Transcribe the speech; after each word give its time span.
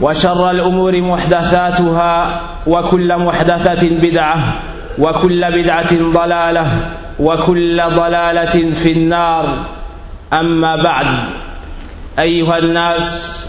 وشر 0.00 0.50
الأمور 0.50 1.00
محدثاتها 1.00 2.40
وكل 2.66 3.16
محدثة 3.18 3.88
بدعة 4.02 4.54
وكل 4.98 5.44
بدعة 5.52 5.94
ضلالة 6.12 6.90
وكل 7.20 7.82
ضلالة 7.96 8.70
في 8.74 8.92
النار. 8.92 9.64
أما 10.32 10.76
بعد 10.76 11.06
أيها 12.18 12.58
الناس 12.58 13.46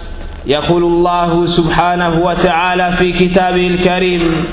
يقول 0.48 0.84
الله 0.84 1.46
سبحانه 1.46 2.20
وتعالى 2.24 2.92
في 2.92 3.12
كتابه 3.12 3.68
الكريم 3.68 4.46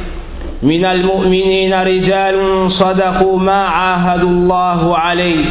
من 0.62 0.84
المؤمنين 0.84 1.74
رجال 1.74 2.70
صدقوا 2.70 3.38
ما 3.38 3.62
عاهدوا 3.66 4.28
الله 4.30 4.98
عليه 4.98 5.44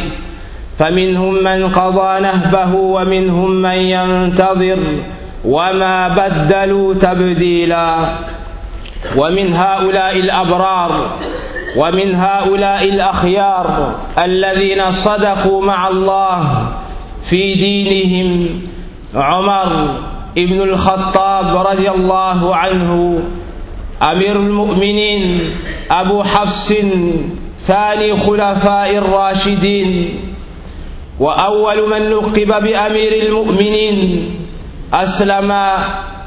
فمنهم 0.78 1.34
من 1.34 1.72
قضى 1.72 2.20
نهبه 2.20 2.74
ومنهم 2.74 3.50
من 3.50 3.72
ينتظر 3.74 4.78
وما 5.44 6.08
بدلوا 6.08 6.94
تبديلا 6.94 7.96
ومن 9.16 9.52
هؤلاء 9.54 10.16
الابرار 10.18 11.10
ومن 11.76 12.14
هؤلاء 12.14 12.84
الاخيار 12.88 13.94
الذين 14.18 14.90
صدقوا 14.90 15.62
مع 15.62 15.88
الله 15.88 16.68
في 17.22 17.54
دينهم 17.54 18.60
عمر 19.14 19.94
ابن 20.38 20.60
الخطاب 20.62 21.66
رضي 21.66 21.90
الله 21.90 22.56
عنه 22.56 23.22
امير 24.02 24.36
المؤمنين 24.36 25.50
ابو 25.90 26.22
حفص 26.22 26.72
ثاني 27.60 28.16
خلفاء 28.16 28.98
الراشدين 28.98 30.20
واول 31.20 31.90
من 31.90 32.10
لقب 32.10 32.64
بامير 32.64 33.22
المؤمنين 33.26 34.34
أسلم 34.94 35.54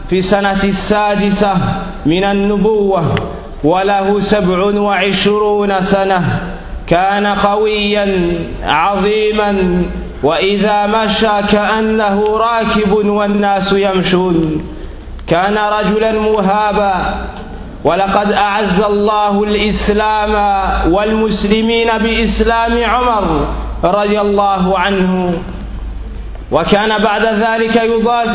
في 0.09 0.21
سنة 0.21 0.63
السادسة 0.63 1.53
من 2.05 2.23
النبوة 2.23 3.15
وله 3.63 4.19
سبع 4.19 4.79
وعشرون 4.79 5.81
سنة. 5.81 6.39
كان 6.87 7.27
قويا 7.27 8.39
عظيما 8.63 9.83
وإذا 10.23 10.87
مشى 10.87 11.47
كأنه 11.51 12.37
راكب 12.37 13.05
والناس 13.05 13.73
يمشون. 13.73 14.63
كان 15.27 15.57
رجلا 15.57 16.11
مهابا 16.11 17.25
ولقد 17.83 18.31
أعز 18.31 18.81
الله 18.81 19.43
الإسلام 19.43 20.33
والمسلمين 20.93 21.87
بإسلام 22.03 22.83
عمر 22.83 23.47
رضي 23.83 24.21
الله 24.21 24.79
عنه. 24.79 25.33
وكان 26.51 27.03
بعد 27.03 27.25
ذلك 27.25 27.75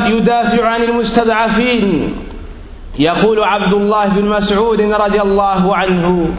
يدافع 0.09 0.67
عن 0.67 0.83
المستضعفين. 0.83 2.15
يقول 2.99 3.45
عبد 3.45 3.73
الله 3.73 4.07
بن 4.09 4.29
مسعود 4.29 4.81
رضي 4.81 5.21
الله 5.23 5.77
عنه 5.77 6.31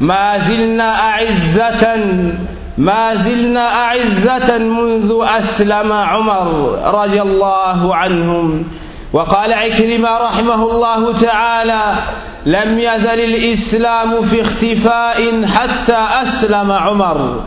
ما 0.00 0.38
زلنا 0.38 1.00
أعزة 1.00 1.96
ما 2.78 3.14
زلنا 3.14 3.68
أعزة 3.68 4.58
منذ 4.58 5.18
أسلم 5.22 5.92
عمر 5.92 6.78
رضي 6.94 7.22
الله 7.22 7.94
عنهم. 7.94 8.64
وقال 9.12 9.52
عكرمة 9.52 10.08
رحمه 10.18 10.70
الله 10.70 11.12
تعالى 11.12 11.94
لم 12.46 12.78
يزل 12.78 13.20
الإسلام 13.20 14.22
في 14.22 14.42
اختفاء 14.42 15.46
حتى 15.46 16.06
أسلم 16.22 16.72
عمر. 16.72 17.40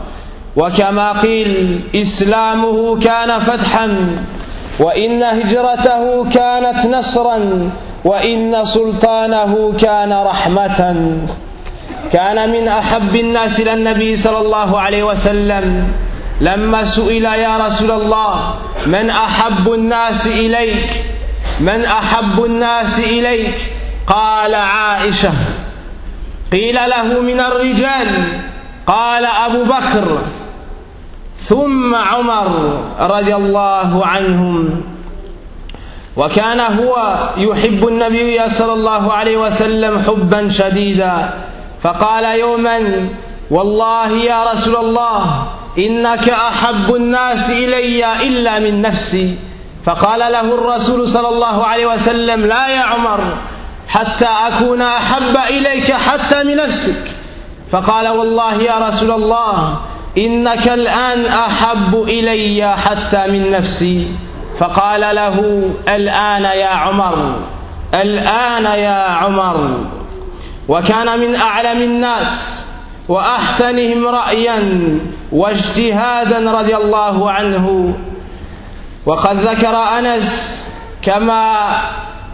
وكما 0.56 1.12
قيل 1.12 1.80
إسلامه 1.94 3.00
كان 3.00 3.38
فتحا 3.38 4.16
وإن 4.78 5.22
هجرته 5.22 6.30
كانت 6.30 6.86
نصرا 6.86 7.70
وإن 8.04 8.64
سلطانه 8.64 9.72
كان 9.80 10.12
رحمه. 10.12 11.16
كان 12.12 12.52
من 12.52 12.68
أحب 12.68 13.16
الناس 13.16 13.60
إلى 13.60 13.74
النبي 13.74 14.16
صلى 14.16 14.38
الله 14.38 14.80
عليه 14.80 15.02
وسلم. 15.02 15.92
لما 16.40 16.84
سئل 16.84 17.24
يا 17.24 17.58
رسول 17.58 17.90
الله 17.90 18.54
من 18.86 19.10
أحب 19.10 19.72
الناس 19.72 20.26
إليك؟ 20.26 21.04
من 21.60 21.84
أحب 21.84 22.44
الناس 22.44 22.98
إليك؟ 22.98 23.54
قال 24.06 24.54
عائشة. 24.54 25.32
قيل 26.52 26.74
له 26.74 27.20
من 27.20 27.40
الرجال. 27.40 28.38
قال 28.86 29.26
أبو 29.26 29.64
بكر. 29.64 30.18
ثم 31.40 31.94
عمر 31.94 32.80
رضي 33.00 33.34
الله 33.36 34.06
عنهم 34.06 34.82
وكان 36.16 36.60
هو 36.60 37.18
يحب 37.36 37.88
النبي 37.88 38.48
صلى 38.48 38.72
الله 38.72 39.12
عليه 39.12 39.36
وسلم 39.36 40.02
حبا 40.06 40.48
شديدا 40.48 41.30
فقال 41.82 42.38
يوما 42.40 43.08
والله 43.50 44.08
يا 44.10 44.44
رسول 44.52 44.76
الله 44.76 45.46
إنك 45.78 46.28
أحب 46.28 46.94
الناس 46.94 47.50
إلي 47.50 48.22
إلا 48.22 48.58
من 48.58 48.82
نفسي 48.82 49.38
فقال 49.84 50.20
له 50.20 50.54
الرسول 50.54 51.08
صلى 51.08 51.28
الله 51.28 51.66
عليه 51.66 51.86
وسلم 51.86 52.46
لا 52.46 52.68
يا 52.68 52.80
عمر 52.80 53.20
حتى 53.88 54.24
أكون 54.26 54.82
أحب 54.82 55.36
إليك 55.50 55.92
حتى 55.92 56.44
من 56.44 56.56
نفسك 56.56 57.10
فقال 57.70 58.08
والله 58.08 58.62
يا 58.62 58.78
رسول 58.88 59.10
الله 59.10 59.80
إنك 60.18 60.68
الآن 60.68 61.26
أحب 61.26 62.02
إلي 62.02 62.76
حتى 62.76 63.26
من 63.26 63.50
نفسي. 63.50 64.06
فقال 64.58 65.00
له 65.00 65.62
الآن 65.88 66.42
يا 66.42 66.68
عمر 66.68 67.34
الآن 67.94 68.64
يا 68.64 69.02
عمر. 69.10 69.70
وكان 70.68 71.18
من 71.20 71.34
أعلم 71.34 71.82
الناس 71.82 72.66
وأحسنهم 73.08 74.06
رايا 74.06 74.58
واجتهادا 75.32 76.50
رضي 76.50 76.76
الله 76.76 77.30
عنه. 77.30 77.94
وقد 79.06 79.36
ذكر 79.36 79.76
أنس 79.76 80.68
كما 81.02 81.70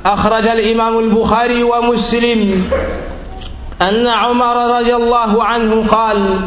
أخرج 0.07 0.47
الإمام 0.49 0.99
البخاري 0.99 1.63
ومسلم 1.63 2.71
أن 3.83 4.07
عمر 4.07 4.79
رضي 4.79 4.95
الله 4.97 5.45
عنه 5.45 5.87
قال 5.89 6.39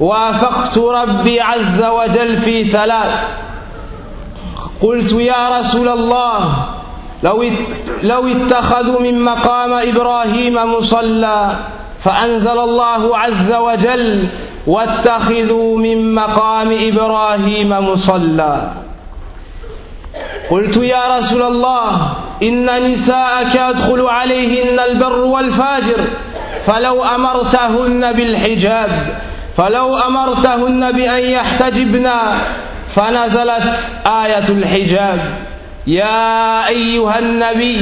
وافقت 0.00 0.78
ربي 0.78 1.40
عز 1.40 1.84
وجل 1.84 2.36
في 2.36 2.64
ثلاث. 2.64 3.38
قلت 4.82 5.12
يا 5.12 5.58
رسول 5.58 5.88
الله 5.88 6.66
لو 7.22 7.44
لو 8.02 8.28
اتخذوا 8.28 9.00
من 9.00 9.20
مقام 9.24 9.72
إبراهيم 9.72 10.54
مصلى 10.54 11.56
فأنزل 12.00 12.58
الله 12.58 13.18
عز 13.18 13.52
وجل 13.52 14.28
واتخذوا 14.66 15.78
من 15.78 16.14
مقام 16.14 16.76
إبراهيم 16.80 17.70
مصلى. 17.70 18.72
قلت 20.50 20.76
يا 20.76 21.18
رسول 21.18 21.42
الله 21.42 22.12
إن 22.42 22.92
نساءك 22.92 23.54
يدخل 23.54 24.00
عليهن 24.06 24.78
البر 24.78 25.18
والفاجر 25.18 26.00
فلو 26.64 27.04
أمرتهن 27.04 28.12
بالحجاب 28.12 29.18
فلو 29.58 29.96
أمرتهن 29.96 30.92
بأن 30.92 31.24
يحتجبن 31.24 32.10
فنزلت 32.88 33.90
آية 34.06 34.48
الحجاب. 34.48 35.20
يا 35.86 36.68
أيها 36.68 37.18
النبي 37.18 37.80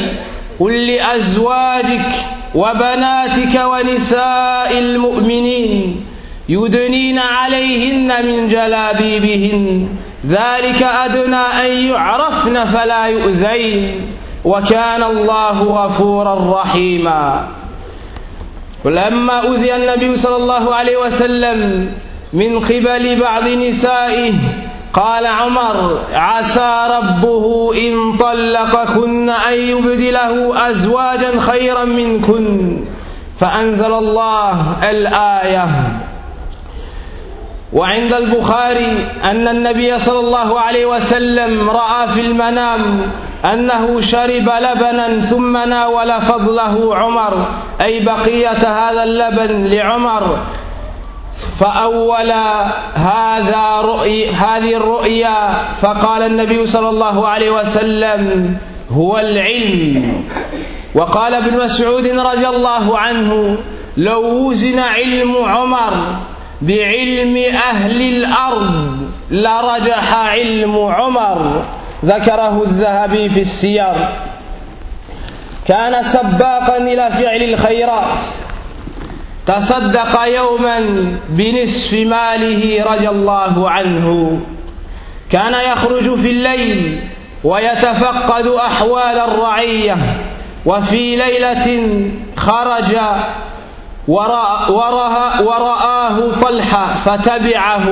قل 0.60 0.86
لأزواجك 0.86 2.08
وبناتك 2.54 3.62
ونساء 3.64 4.78
المؤمنين 4.78 6.06
يدنين 6.48 7.18
عليهن 7.18 8.26
من 8.26 8.48
جلابيبهن. 8.48 9.88
ذلك 10.26 10.82
أدنى 10.82 11.36
أن 11.36 11.70
يعرفن 11.90 12.64
فلا 12.64 13.06
يؤذين. 13.06 14.00
وكان 14.44 15.02
الله 15.02 15.62
غفورا 15.62 16.60
رحيما. 16.60 17.48
ولما 18.84 19.48
أذي 19.48 19.76
النبي 19.76 20.16
صلى 20.16 20.36
الله 20.36 20.74
عليه 20.74 20.96
وسلم 20.96 21.88
من 22.32 22.60
قبل 22.60 23.20
بعض 23.20 23.48
نسائه 23.48 24.32
قال 24.92 25.26
عمر 25.26 26.00
عسى 26.12 26.86
ربه 26.90 27.74
إن 27.78 28.16
طلقكن 28.16 29.28
أن 29.30 29.54
يبدله 29.54 30.70
أزواجا 30.70 31.40
خيرا 31.40 31.84
منكن 31.84 32.76
فأنزل 33.40 33.92
الله 33.92 34.76
الآية. 34.90 35.68
وعند 37.72 38.12
البخاري 38.12 39.08
أن 39.24 39.48
النبي 39.48 39.98
صلى 39.98 40.18
الله 40.18 40.60
عليه 40.60 40.86
وسلم 40.86 41.70
رأى 41.70 42.08
في 42.08 42.20
المنام 42.20 43.00
أنه 43.52 44.00
شرب 44.00 44.50
لبنا 44.60 45.20
ثم 45.20 45.56
ناول 45.56 46.12
فضله 46.20 46.96
عمر 46.96 47.46
أي 47.80 48.00
بقية 48.00 48.88
هذا 48.88 49.02
اللبن 49.02 49.64
لعمر. 49.64 50.38
فأول 51.60 52.32
هذا 52.94 53.80
رؤي 53.80 54.30
هذه 54.30 54.76
الرؤيا 54.76 55.72
فقال 55.74 56.22
النبي 56.22 56.66
صلى 56.66 56.88
الله 56.88 57.28
عليه 57.28 57.50
وسلم 57.50 58.56
هو 58.90 59.18
العلم 59.18 60.24
وقال 60.94 61.34
ابن 61.34 61.64
مسعود 61.64 62.06
رضي 62.06 62.48
الله 62.48 62.98
عنه 62.98 63.58
لو 63.96 64.48
وزن 64.48 64.78
علم 64.78 65.36
عمر 65.36 65.92
بعلم 66.62 67.36
أهل 67.54 68.02
الأرض 68.02 68.96
لرجح 69.30 70.14
علم 70.14 70.78
عمر 70.78 71.64
ذكره 72.04 72.62
الذهبي 72.62 73.28
في 73.28 73.40
السير. 73.40 74.08
كان 75.66 76.02
سباقا 76.02 76.76
إلى 76.76 77.10
فعل 77.10 77.42
الخيرات. 77.42 78.24
تصدق 79.46 80.24
يوما 80.26 80.78
بنصف 81.28 81.94
ماله 81.94 82.84
رضي 82.92 83.08
الله 83.08 83.70
عنه. 83.70 84.40
كان 85.30 85.54
يخرج 85.54 86.14
في 86.14 86.30
الليل 86.30 87.08
ويتفقد 87.44 88.46
أحوال 88.46 89.18
الرعية. 89.18 89.96
وفي 90.66 91.16
ليلة 91.16 92.00
خرج 92.36 92.96
ورآه 95.40 96.30
طلحة 96.40 96.86
فتبعه. 96.86 97.84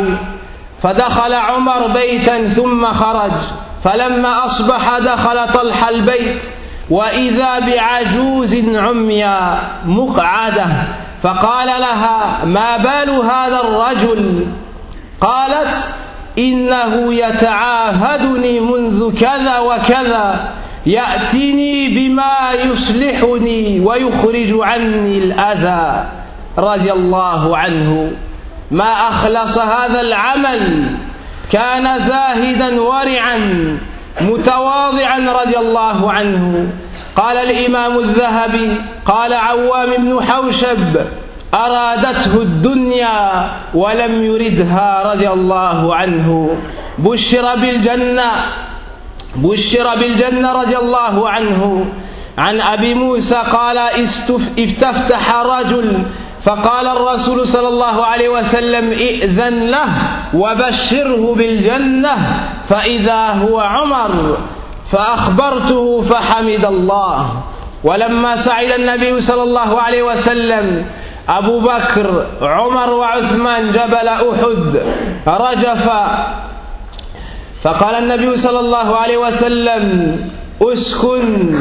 فدخل 0.82 1.32
عمر 1.32 1.86
بيتا 1.86 2.48
ثم 2.48 2.86
خرج. 2.86 3.32
فلما 3.84 4.44
أصبح 4.44 4.98
دخل 4.98 5.52
طلحة 5.52 5.88
البيت 5.90 6.44
وإذا 6.90 7.58
بعجوز 7.58 8.56
عمياء 8.76 9.70
مقعدة 9.86 10.66
فقال 11.22 11.66
لها 11.66 12.44
ما 12.44 12.76
بال 12.76 13.10
هذا 13.10 13.60
الرجل؟ 13.60 14.46
قالت 15.20 15.88
إنه 16.38 17.14
يتعاهدني 17.14 18.60
منذ 18.60 19.20
كذا 19.20 19.58
وكذا 19.58 20.50
يأتيني 20.86 21.88
بما 21.88 22.52
يصلحني 22.52 23.80
ويخرج 23.80 24.54
عني 24.60 25.18
الأذى. 25.18 26.04
رضي 26.58 26.92
الله 26.92 27.56
عنه. 27.58 28.12
ما 28.70 29.08
أخلص 29.08 29.58
هذا 29.58 30.00
العمل؟ 30.00 30.86
كان 31.50 31.98
زاهدا 31.98 32.80
ورعا 32.80 33.38
متواضعا 34.20 35.18
رضي 35.18 35.56
الله 35.58 36.12
عنه. 36.12 36.66
قال 37.16 37.36
الإمام 37.36 37.98
الذهبي 37.98 38.76
قال 39.06 39.32
عوام 39.32 39.90
بن 39.98 40.22
حوشب 40.22 40.96
أرادته 41.54 42.42
الدنيا 42.42 43.50
ولم 43.74 44.24
يردها 44.24 45.12
رضي 45.12 45.28
الله 45.28 45.94
عنه. 45.94 46.56
بشر 46.98 47.56
بالجنة 47.56 48.30
بشر 49.36 49.96
بالجنة 49.96 50.52
رضي 50.52 50.76
الله 50.76 51.28
عنه. 51.28 51.86
عن 52.38 52.60
أبي 52.60 52.94
موسى 52.94 53.42
قال 53.52 53.78
استفتح 54.58 55.36
رجل 55.36 56.02
فقال 56.44 56.86
الرسول 56.86 57.48
صلى 57.48 57.68
الله 57.68 58.04
عليه 58.04 58.28
وسلم 58.28 58.90
ائذن 58.90 59.70
له 59.70 59.88
وبشره 60.34 61.34
بالجنة 61.34 62.16
فإذا 62.68 63.26
هو 63.26 63.60
عمر 63.60 64.36
فأخبرته 64.86 66.02
فحمد 66.02 66.64
الله. 66.64 67.42
ولما 67.84 68.36
سعد 68.36 68.70
النبي 68.70 69.20
صلى 69.20 69.42
الله 69.42 69.80
عليه 69.80 70.02
وسلم 70.02 70.84
أبو 71.28 71.60
بكر 71.60 72.26
عمر 72.42 72.90
وعثمان 72.90 73.72
جبل 73.72 74.08
أحد 74.08 74.82
رجف. 75.26 75.84
فقال 77.62 77.94
النبي 77.94 78.36
صلى 78.36 78.60
الله 78.60 78.96
عليه 78.96 79.16
وسلم 79.16 79.84
أسكن 80.62 81.56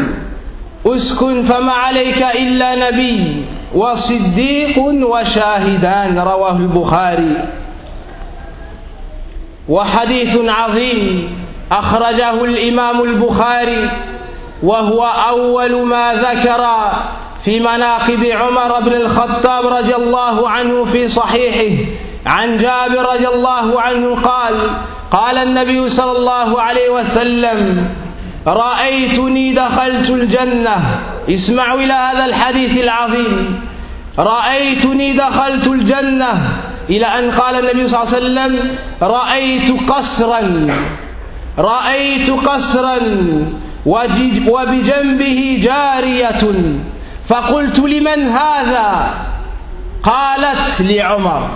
أسكن 0.85 1.41
فما 1.41 1.71
عليك 1.71 2.19
إلا 2.35 2.91
نبي. 2.91 3.45
وصديق 3.73 4.77
وشاهدان 4.77 6.19
رواه 6.19 6.55
البخاري. 6.57 7.35
وحديث 9.69 10.37
عظيم 10.45 11.35
أخرجه 11.71 12.43
الإمام 12.43 13.01
البخاري 13.01 13.89
وهو 14.63 15.03
أول 15.29 15.85
ما 15.85 16.13
ذكر 16.13 16.91
في 17.43 17.59
مناقب 17.59 18.23
عمر 18.25 18.79
بن 18.79 18.93
الخطاب 18.93 19.67
رضي 19.67 19.95
الله 19.95 20.49
عنه 20.49 20.85
في 20.85 21.07
صحيحه. 21.09 21.83
عن 22.25 22.57
جابر 22.57 23.13
رضي 23.13 23.27
الله 23.27 23.81
عنه 23.81 24.15
قال 24.15 24.55
قال 25.11 25.37
النبي 25.37 25.89
صلى 25.89 26.17
الله 26.17 26.61
عليه 26.61 26.89
وسلم 26.89 27.89
رأيتني 28.47 29.53
دخلت 29.53 30.09
الجنة. 30.09 30.99
اسمعوا 31.29 31.79
إلى 31.79 31.93
هذا 31.93 32.25
الحديث 32.25 32.83
العظيم. 32.83 33.61
رأيتني 34.19 35.13
دخلت 35.13 35.67
الجنة. 35.67 36.59
إلى 36.89 37.05
أن 37.05 37.31
قال 37.31 37.55
النبي 37.55 37.87
صلى 37.87 38.03
الله 38.03 38.13
عليه 38.13 38.25
وسلم 38.25 38.75
رأيت 39.01 39.89
قصرا. 39.91 40.67
رأيت 41.57 42.29
قصرا. 42.29 42.99
وبجنبه 44.47 45.59
جارية. 45.63 46.53
فقلت 47.27 47.79
لمن 47.79 48.27
هذا؟ 48.27 49.13
قالت 50.03 50.81
لعمر. 50.81 51.49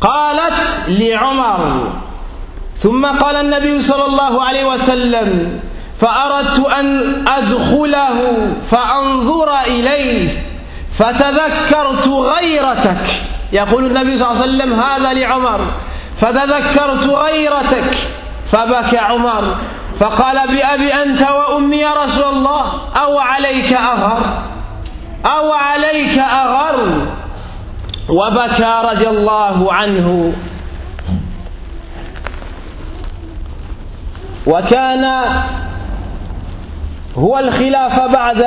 قالت 0.00 0.80
لعمر. 0.88 1.92
ثم 2.76 3.06
قال 3.06 3.36
النبي 3.36 3.82
صلى 3.82 4.04
الله 4.04 4.44
عليه 4.44 4.64
وسلم 4.64 5.60
فأردت 6.00 6.66
أن 6.66 7.28
أدخله 7.28 8.48
فأنظر 8.70 9.60
إليه 9.60 10.42
فتذكرت 10.92 12.08
غيرتك. 12.08 13.06
يقول 13.52 13.86
النبي 13.86 14.18
صلى 14.18 14.30
الله 14.30 14.42
عليه 14.42 14.52
وسلم 14.52 14.80
هذا 14.80 15.12
لعمر. 15.12 15.60
فتذكرت 16.16 17.06
غيرتك 17.06 17.96
فبكى 18.46 18.98
عمر. 18.98 19.56
فقال 19.98 20.48
بأبي 20.48 20.94
أنت 20.94 21.20
وأمي 21.22 21.76
يا 21.76 21.94
رسول 22.04 22.24
الله 22.24 22.72
أو 22.96 23.18
عليك 23.18 23.72
أغر؟ 23.72 24.18
أو 25.26 25.52
عليك 25.52 26.18
أغر؟ 26.18 27.06
وبكى 28.08 28.82
رضي 28.84 29.08
الله 29.08 29.72
عنه. 29.72 30.32
وكان 34.46 35.04
هو 37.16 37.38
الخلافة 37.38 38.06
بعد 38.06 38.42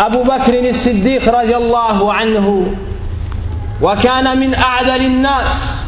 أبو 0.00 0.22
بكر 0.22 0.68
الصديق 0.68 1.40
رضي 1.40 1.56
الله 1.56 2.12
عنه 2.12 2.74
وكان 3.82 4.38
من 4.38 4.54
أعدل 4.54 5.06
الناس 5.06 5.86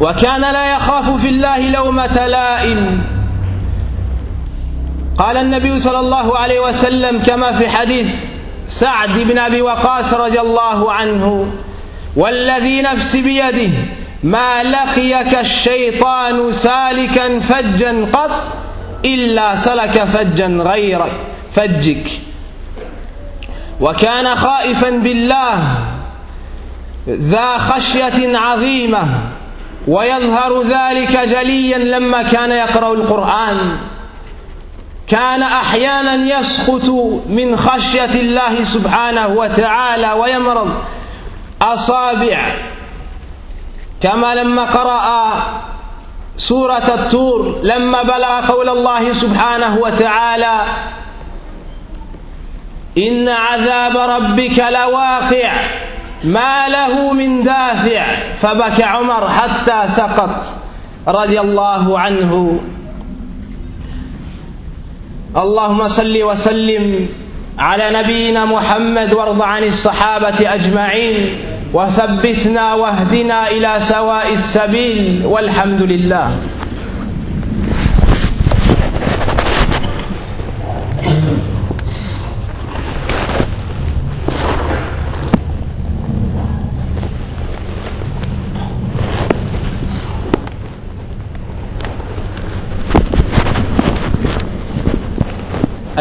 وكان 0.00 0.40
لا 0.40 0.76
يخاف 0.76 1.20
في 1.20 1.28
الله 1.28 1.70
لومة 1.70 2.26
لائم. 2.26 3.04
قال 5.18 5.36
النبي 5.36 5.78
صلى 5.78 6.00
الله 6.00 6.38
عليه 6.38 6.60
وسلم 6.60 7.22
كما 7.22 7.52
في 7.52 7.68
حديث 7.68 8.14
سعد 8.66 9.18
بن 9.18 9.38
أبي 9.38 9.62
وقاص 9.62 10.14
رضي 10.14 10.40
الله 10.40 10.92
عنه 10.92 11.46
والذي 12.16 12.82
نفسي 12.82 13.22
بيده 13.22 13.72
ما 14.22 14.62
لقيك 14.62 15.38
الشيطان 15.40 16.52
سالكا 16.52 17.40
فجا 17.40 18.06
قط 18.12 18.63
إلا 19.04 19.56
سلك 19.56 20.04
فجا 20.04 20.46
غير 20.46 21.04
فجك. 21.52 22.10
وكان 23.80 24.34
خائفا 24.34 24.90
بالله 24.90 25.78
ذا 27.08 27.58
خشية 27.58 28.38
عظيمة 28.38 29.04
ويظهر 29.88 30.62
ذلك 30.62 31.18
جليا 31.18 31.78
لما 31.78 32.22
كان 32.22 32.50
يقرأ 32.50 32.94
القرآن. 32.94 33.76
كان 35.08 35.42
أحيانا 35.42 36.38
يسقط 36.38 36.88
من 37.28 37.56
خشية 37.56 38.20
الله 38.20 38.62
سبحانه 38.62 39.28
وتعالى 39.28 40.12
ويمرض. 40.12 40.84
أصابع 41.62 42.52
كما 44.00 44.34
لما 44.34 44.64
قرأ 44.64 45.73
سورة 46.36 46.94
الطور 46.94 47.60
لما 47.62 48.02
بلغ 48.02 48.52
قول 48.52 48.68
الله 48.68 49.12
سبحانه 49.12 49.78
وتعالى 49.78 50.64
إن 52.98 53.28
عذاب 53.28 53.96
ربك 53.96 54.58
لواقع 54.58 55.52
ما 56.24 56.68
له 56.68 57.12
من 57.12 57.44
دافع 57.44 58.04
فبكى 58.34 58.82
عمر 58.82 59.28
حتى 59.28 59.88
سقط 59.88 60.46
رضي 61.08 61.40
الله 61.40 61.98
عنه. 61.98 62.60
اللهم 65.36 65.88
صل 65.88 66.22
وسلم 66.22 67.08
على 67.58 68.02
نبينا 68.02 68.44
محمد 68.44 69.14
وارض 69.14 69.42
عن 69.42 69.62
الصحابة 69.62 70.54
أجمعين. 70.54 71.53
وثبتنا 71.74 72.74
واهدنا 72.74 73.50
إلى 73.50 73.72
سواء 73.80 74.32
السبيل 74.32 75.26
والحمد 75.26 75.82
لله. 75.82 76.30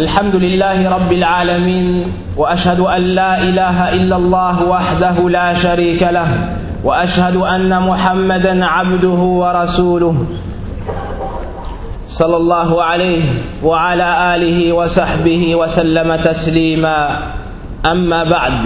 الحمد 0.03 0.35
لله 0.35 0.89
رب 0.95 1.11
العالمين 1.11 1.87
واشهد 2.37 2.79
ان 2.79 3.01
لا 3.15 3.31
اله 3.47 3.77
الا 3.97 4.15
الله 4.15 4.55
وحده 4.73 5.15
لا 5.29 5.53
شريك 5.53 6.01
له 6.17 6.27
واشهد 6.83 7.35
ان 7.55 7.71
محمدا 7.89 8.65
عبده 8.65 9.21
ورسوله 9.41 10.15
صلى 12.07 12.37
الله 12.37 12.83
عليه 12.83 13.23
وعلى 13.63 14.09
اله 14.35 14.73
وصحبه 14.73 15.55
وسلم 15.55 16.09
تسليما 16.15 16.97
اما 17.85 18.23
بعد 18.23 18.59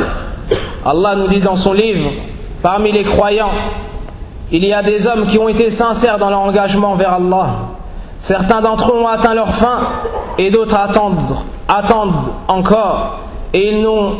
Allah 0.85 1.15
nous 1.19 1.27
dit 1.27 1.41
dans 1.41 1.59
son 1.65 1.73
livre 1.73 2.09
parmi 2.63 2.91
les 2.91 3.03
croyants 3.03 3.53
il 4.51 4.65
y 4.65 4.73
a 4.73 4.81
des 4.81 5.05
hommes 5.07 5.27
qui 5.27 5.37
ont 5.37 5.49
été 5.49 5.69
sincères 5.69 6.17
dans 6.17 6.29
leur 6.31 6.41
engagement 6.49 6.95
vers 6.95 7.13
Allah 7.21 7.47
Certains 8.19 8.61
d'entre 8.61 8.91
eux 8.93 8.99
ont 9.03 9.07
atteint 9.07 9.35
leur 9.35 9.49
fin 9.53 9.77
et 10.37 10.51
d'autres 10.51 10.75
attendent, 10.77 12.33
encore 12.47 13.19
et 13.53 13.69
ils 13.71 13.81
n'ont 13.81 14.13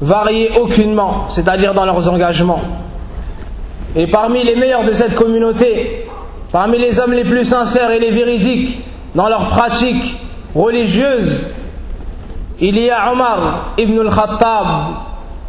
varié 0.00 0.50
aucunement, 0.60 1.26
c'est-à-dire 1.28 1.74
dans 1.74 1.84
leurs 1.84 2.08
engagements. 2.08 2.60
Et 3.94 4.06
parmi 4.06 4.42
les 4.42 4.56
meilleurs 4.56 4.84
de 4.84 4.92
cette 4.92 5.14
communauté, 5.14 6.06
parmi 6.50 6.78
les 6.78 6.98
hommes 6.98 7.12
les 7.12 7.24
plus 7.24 7.44
sincères 7.44 7.90
et 7.90 8.00
les 8.00 8.10
véridiques 8.10 8.80
dans 9.14 9.28
leurs 9.28 9.46
pratiques 9.48 10.18
religieuses, 10.54 11.46
il 12.60 12.78
y 12.78 12.90
a 12.90 13.12
Omar 13.12 13.74
ibn 13.78 13.98
al-Khattab 14.00 14.66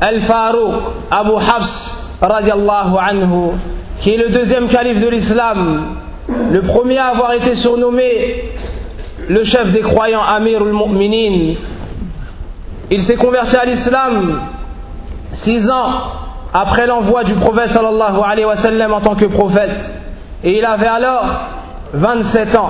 al-Farouq 0.01 0.94
Abu 1.12 1.32
Hafs 1.36 2.10
radiallahu 2.22 2.96
anhu, 3.00 3.51
qui 4.00 4.12
est 4.13 4.18
le 4.18 4.30
deuxième 4.30 4.68
calife 4.68 5.03
de 5.03 5.10
l'islam 5.10 5.96
le 6.27 6.62
premier 6.62 6.98
à 6.98 7.08
avoir 7.08 7.34
été 7.34 7.56
surnommé 7.56 8.51
le 9.34 9.44
chef 9.44 9.72
des 9.72 9.82
croyants 9.82 10.22
Amir 10.22 10.62
al-Mu'minin. 10.62 11.56
Il 12.92 13.02
s'est 13.02 13.16
converti 13.16 13.56
à 13.56 13.66
l'islam 13.66 14.40
six 15.32 15.72
ans 15.72 16.04
après 16.54 16.86
l'envoi 16.86 17.24
du 17.24 17.34
prophète 17.34 17.70
sallallahu 17.70 18.18
alayhi 18.24 18.46
wa 18.46 18.96
en 18.96 19.02
tant 19.02 19.16
que 19.16 19.25
prophète. 19.25 19.92
Et 20.44 20.60
il 20.60 20.66
avait 20.66 20.86
alors 20.86 21.25
27 21.94 22.56
ans. 22.56 22.70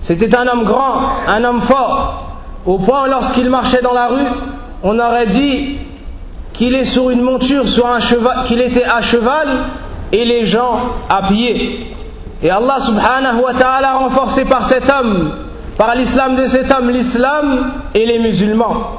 C'était 0.00 0.34
un 0.34 0.46
homme 0.46 0.64
grand, 0.64 1.00
un 1.26 1.44
homme 1.44 1.60
fort, 1.60 2.30
au 2.64 2.78
point 2.78 3.06
lorsqu'il 3.06 3.50
marchait 3.50 3.82
dans 3.82 3.92
la 3.92 4.06
rue, 4.06 4.26
on 4.82 4.98
aurait 4.98 5.26
dit 5.26 5.76
qu'il 6.54 6.74
est 6.74 6.86
sur 6.86 7.10
une 7.10 7.20
monture, 7.20 7.68
sur 7.68 7.86
un 7.86 8.00
cheval, 8.00 8.44
qu'il 8.46 8.62
était 8.62 8.84
à 8.84 9.02
cheval 9.02 9.48
et 10.12 10.24
les 10.24 10.46
gens 10.46 10.80
à 11.10 11.24
pied. 11.24 11.94
Et 12.42 12.48
Allah 12.48 12.80
subhanahu 12.80 13.40
wa 13.42 13.52
ta'ala 13.52 13.96
renforcé 13.96 14.44
par 14.46 14.64
cet 14.64 14.88
homme, 14.88 15.32
par 15.78 15.94
l'islam 15.94 16.34
de 16.34 16.44
cet 16.46 16.70
homme, 16.72 16.90
l'islam 16.90 17.72
et 17.94 18.04
les 18.04 18.18
musulmans. 18.18 18.98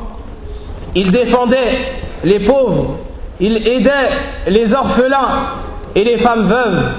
Il 0.96 1.12
défendait 1.12 1.78
les 2.24 2.40
pauvres, 2.40 2.98
il 3.42 3.68
aidait 3.68 4.10
les 4.48 4.74
orphelins 4.74 5.48
et 5.94 6.04
les 6.06 6.18
femmes 6.18 6.46
veuves. 6.46 6.90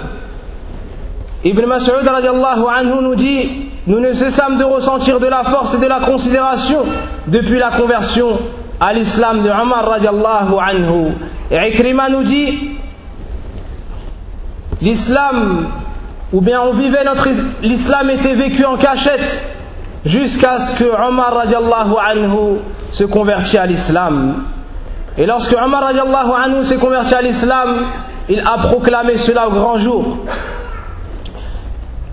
Ibn 1.45 1.65
Mas'ud 1.65 1.95
anhu 2.07 3.03
nous 3.03 3.15
dit 3.15 3.49
Nous 3.87 4.01
ne 4.01 4.13
cessâmes 4.13 4.59
de 4.59 4.65
ressentir 4.65 5.19
de 5.19 5.27
la 5.27 5.43
force 5.45 5.75
et 5.75 5.79
de 5.79 5.87
la 5.87 6.01
considération 6.01 6.85
depuis 7.27 7.59
la 7.59 7.71
conversion 7.71 8.39
à 8.79 8.93
l'islam 8.93 9.43
de 9.43 9.49
Omar 9.49 9.89
radiallahu 9.89 10.55
anhu. 10.63 11.13
Et 11.51 11.57
Ikrima 11.71 12.11
nous 12.11 12.23
dit 12.23 12.73
L'islam 14.83 15.69
ou 16.33 16.43
bien 16.43 16.61
on 16.63 16.73
vivait 16.73 17.03
notre 17.05 17.29
l'islam 17.63 18.11
était 18.11 18.35
vécu 18.35 18.65
en 18.65 18.77
cachette 18.77 19.45
jusqu'à 20.05 20.59
ce 20.61 20.79
que 20.79 20.85
Omar 20.85 21.35
radiallahu 21.35 21.95
anhu 21.99 22.59
se 22.93 23.05
convertit 23.05 23.59
à 23.59 23.67
l'islam. 23.67 24.45
Et 25.19 25.27
lorsque 25.27 25.53
Omar 25.55 25.83
radiallahu 25.83 26.31
anhu 26.45 26.65
s'est 26.65 26.77
converti 26.79 27.15
à 27.15 27.23
l'islam, 27.23 27.87
il 28.29 28.41
a 28.41 28.59
proclamé 28.69 29.17
cela 29.17 29.49
au 29.49 29.51
grand 29.53 29.79
jour. 29.79 30.19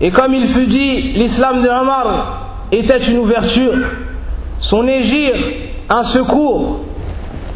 Et 0.00 0.10
comme 0.10 0.34
il 0.34 0.46
fut 0.46 0.66
dit, 0.66 1.12
l'islam 1.14 1.62
de 1.62 1.68
Omar 1.68 2.66
était 2.70 2.98
une 2.98 3.18
ouverture, 3.18 3.74
son 4.58 4.86
égir 4.86 5.34
un 5.88 6.04
secours, 6.04 6.80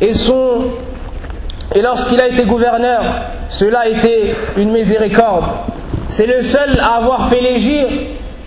et 0.00 1.80
lorsqu'il 1.80 2.20
a 2.20 2.28
été 2.28 2.44
gouverneur, 2.44 3.02
cela 3.48 3.88
était 3.88 4.34
une 4.56 4.72
miséricorde. 4.72 5.44
C'est 6.08 6.26
le 6.26 6.42
seul 6.42 6.80
à 6.80 6.96
avoir 6.96 7.28
fait 7.28 7.40
l'égir 7.40 7.86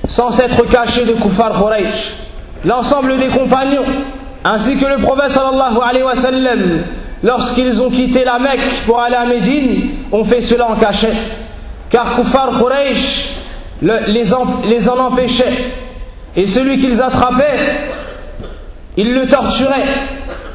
sans 0.08 0.32
s'être 0.32 0.68
caché 0.70 1.06
de 1.06 1.14
Koufar 1.14 1.52
Quraysh. 1.54 2.16
L'ensemble 2.64 3.18
des 3.18 3.28
compagnons, 3.28 3.86
ainsi 4.44 4.78
que 4.78 4.86
le 4.86 4.98
prophète 4.98 5.32
sallallahu 5.32 5.78
alayhi 5.88 6.04
wa 6.04 6.16
sallam, 6.16 6.84
lorsqu'ils 7.24 7.82
ont 7.82 7.90
quitté 7.90 8.24
la 8.24 8.40
Mecque 8.40 8.84
pour 8.86 9.00
aller 9.02 9.16
à 9.16 9.26
Médine, 9.26 9.90
ont 10.12 10.26
fait 10.26 10.42
cela 10.42 10.70
en 10.70 10.76
cachette. 10.76 11.38
Car 11.90 12.16
Koufar 12.16 12.60
Quraysh 12.60 13.30
les, 13.82 14.34
en, 14.34 14.98
empêchait. 15.00 15.72
Et 16.36 16.48
celui 16.48 16.80
qu'ils 16.80 17.02
attrapaient, 17.02 17.60
ils 18.98 19.14
le 19.14 19.28
torturaient. 19.28 20.08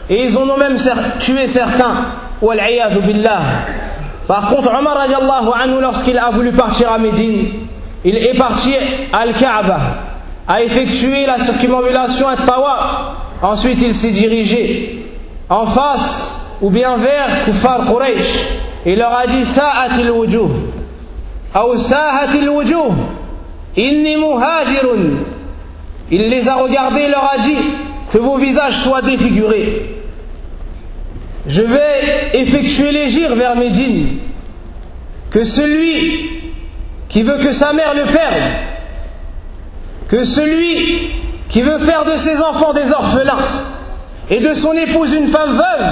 Et 0.08 0.24
ils 0.24 0.36
en 0.36 0.48
ont 0.48 0.56
même 0.56 0.76
tué 1.20 1.46
certains. 1.46 1.94
billah. 2.42 3.40
Par 4.26 4.48
contre, 4.48 4.70
Omar 4.78 5.06
lorsqu'il 5.80 6.18
a 6.18 6.30
voulu 6.30 6.52
partir 6.52 6.92
à 6.92 6.98
Médine, 6.98 7.48
il 8.04 8.16
est 8.16 8.34
parti 8.34 8.72
à 9.12 9.18
Al-Kaaba, 9.18 9.80
a 10.48 10.62
effectué 10.62 11.26
la 11.26 11.38
circumambulation 11.38 12.28
à 12.28 12.36
Tawaf. 12.36 13.00
Ensuite, 13.42 13.78
il 13.82 13.94
s'est 13.94 14.10
dirigé 14.10 15.06
en 15.48 15.66
face 15.66 16.46
ou 16.60 16.70
bien 16.70 16.96
vers 16.96 17.44
Kufar 17.44 17.84
Quraysh. 17.86 18.44
Il 18.86 18.98
leur 18.98 19.12
a 19.12 19.26
dit 19.26 19.44
Sa'atil 19.44 20.10
wujuh. 20.10 20.48
Ou 21.54 21.76
Sa'atil 21.76 22.48
wujuh. 22.48 22.92
Il 23.76 24.02
les 26.28 26.48
a 26.48 26.54
regardés 26.54 27.02
et 27.02 27.08
leur 27.08 27.32
a 27.32 27.38
dit 27.38 27.56
que 28.10 28.18
vos 28.18 28.36
visages 28.36 28.78
soient 28.78 29.02
défigurés 29.02 30.00
je 31.46 31.62
vais 31.62 32.30
effectuer 32.34 32.92
l'égir 32.92 33.34
vers 33.34 33.56
Médine, 33.56 34.18
que 35.30 35.44
celui 35.44 36.39
qui 37.10 37.22
veut 37.22 37.38
que 37.38 37.52
sa 37.52 37.72
mère 37.72 37.92
le 37.94 38.04
perde, 38.04 38.42
que 40.08 40.24
celui 40.24 41.10
qui 41.48 41.60
veut 41.62 41.78
faire 41.78 42.04
de 42.04 42.16
ses 42.16 42.40
enfants 42.40 42.72
des 42.72 42.92
orphelins 42.92 43.64
et 44.30 44.38
de 44.40 44.54
son 44.54 44.72
épouse 44.72 45.12
une 45.12 45.26
femme 45.26 45.50
veuve, 45.50 45.90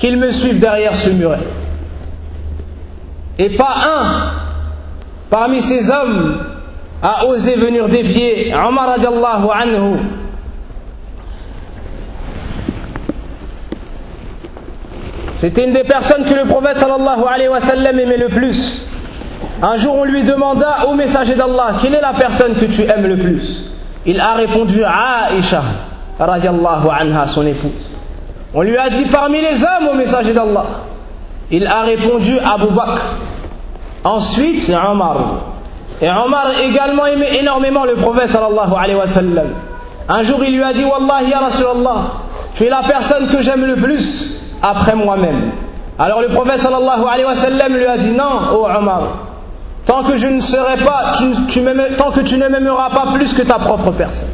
qu'il 0.00 0.16
me 0.16 0.30
suive 0.32 0.58
derrière 0.58 0.96
ce 0.96 1.10
muret. 1.10 1.38
Et 3.38 3.50
pas 3.50 3.74
un 3.84 4.32
parmi 5.28 5.60
ces 5.60 5.90
hommes 5.90 6.42
a 7.02 7.26
osé 7.26 7.54
venir 7.56 7.88
défier 7.88 8.54
Omar 8.54 8.88
radiallahu 8.88 9.48
anhu. 9.54 9.98
C'était 15.36 15.66
une 15.66 15.74
des 15.74 15.84
personnes 15.84 16.24
que 16.24 16.32
le 16.34 16.46
prophète 16.46 16.78
sallallahu 16.78 17.24
alayhi 17.30 17.48
wa 17.50 17.60
sallam 17.60 18.00
aimait 18.00 18.16
le 18.16 18.28
plus. 18.28 18.86
Un 19.62 19.76
jour, 19.78 19.94
on 19.94 20.04
lui 20.04 20.22
demanda 20.22 20.86
au 20.88 20.94
messager 20.94 21.34
d'Allah, 21.34 21.76
quelle 21.80 21.94
est 21.94 22.00
la 22.00 22.12
personne 22.12 22.54
que 22.54 22.66
tu 22.66 22.82
aimes 22.82 23.06
le 23.06 23.16
plus? 23.16 23.64
Il 24.04 24.20
a 24.20 24.34
répondu 24.34 24.82
Aisha, 24.82 25.62
radiallahu 26.18 26.88
anha, 26.90 27.26
son 27.26 27.46
épouse. 27.46 27.88
On 28.54 28.62
lui 28.62 28.76
a 28.76 28.88
dit 28.90 29.04
parmi 29.06 29.40
les 29.40 29.62
hommes 29.64 29.88
au 29.92 29.96
messager 29.96 30.32
d'Allah. 30.32 30.64
Il 31.50 31.66
a 31.66 31.82
répondu 31.82 32.38
Abu 32.38 32.66
Bakr. 32.74 33.00
Ensuite, 34.04 34.70
Omar. 34.88 35.16
Et 36.00 36.08
Omar 36.10 36.50
également 36.62 37.06
aimait 37.06 37.38
énormément 37.38 37.84
le 37.84 37.94
prophète 37.94 38.30
sallallahu 38.30 38.72
alayhi 38.78 38.98
wa 38.98 39.06
sallam. 39.06 39.46
Un 40.08 40.22
jour, 40.22 40.44
il 40.44 40.54
lui 40.54 40.62
a 40.62 40.72
dit 40.72 40.84
Wallahi 40.84 41.30
ya 41.30 41.38
Rasulallah, 41.40 41.96
tu 42.54 42.64
es 42.64 42.68
la 42.68 42.82
personne 42.86 43.26
que 43.28 43.42
j'aime 43.42 43.64
le 43.64 43.76
plus 43.76 44.40
après 44.62 44.94
moi-même. 44.94 45.50
Alors 45.98 46.20
le 46.20 46.28
prophète 46.28 46.60
sallallahu 46.60 47.04
alayhi 47.10 47.24
wa 47.24 47.34
sallam 47.34 47.74
lui 47.74 47.86
a 47.86 47.96
dit 47.96 48.10
Non, 48.12 48.54
ô 48.54 48.66
Omar, 48.66 49.02
tant 49.86 50.02
que 50.02 50.16
je 50.16 50.26
ne 50.26 50.40
serai 50.40 50.76
pas, 50.84 51.12
tu, 51.16 51.62
tant 51.96 52.10
que 52.10 52.20
tu 52.20 52.36
ne 52.36 52.48
m'aimeras 52.48 52.90
pas 52.90 53.12
plus 53.14 53.32
que 53.32 53.42
ta 53.42 53.58
propre 53.58 53.92
personne. 53.92 54.28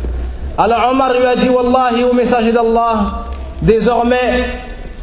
Alors 0.59 0.91
Omar 0.91 1.13
lui 1.13 1.25
a 1.25 1.37
dit 1.37 1.49
Wallahi, 1.49 2.05
au 2.05 2.15
messager 2.15 2.53
d'Allah, 2.53 3.25
désormais, 3.61 4.45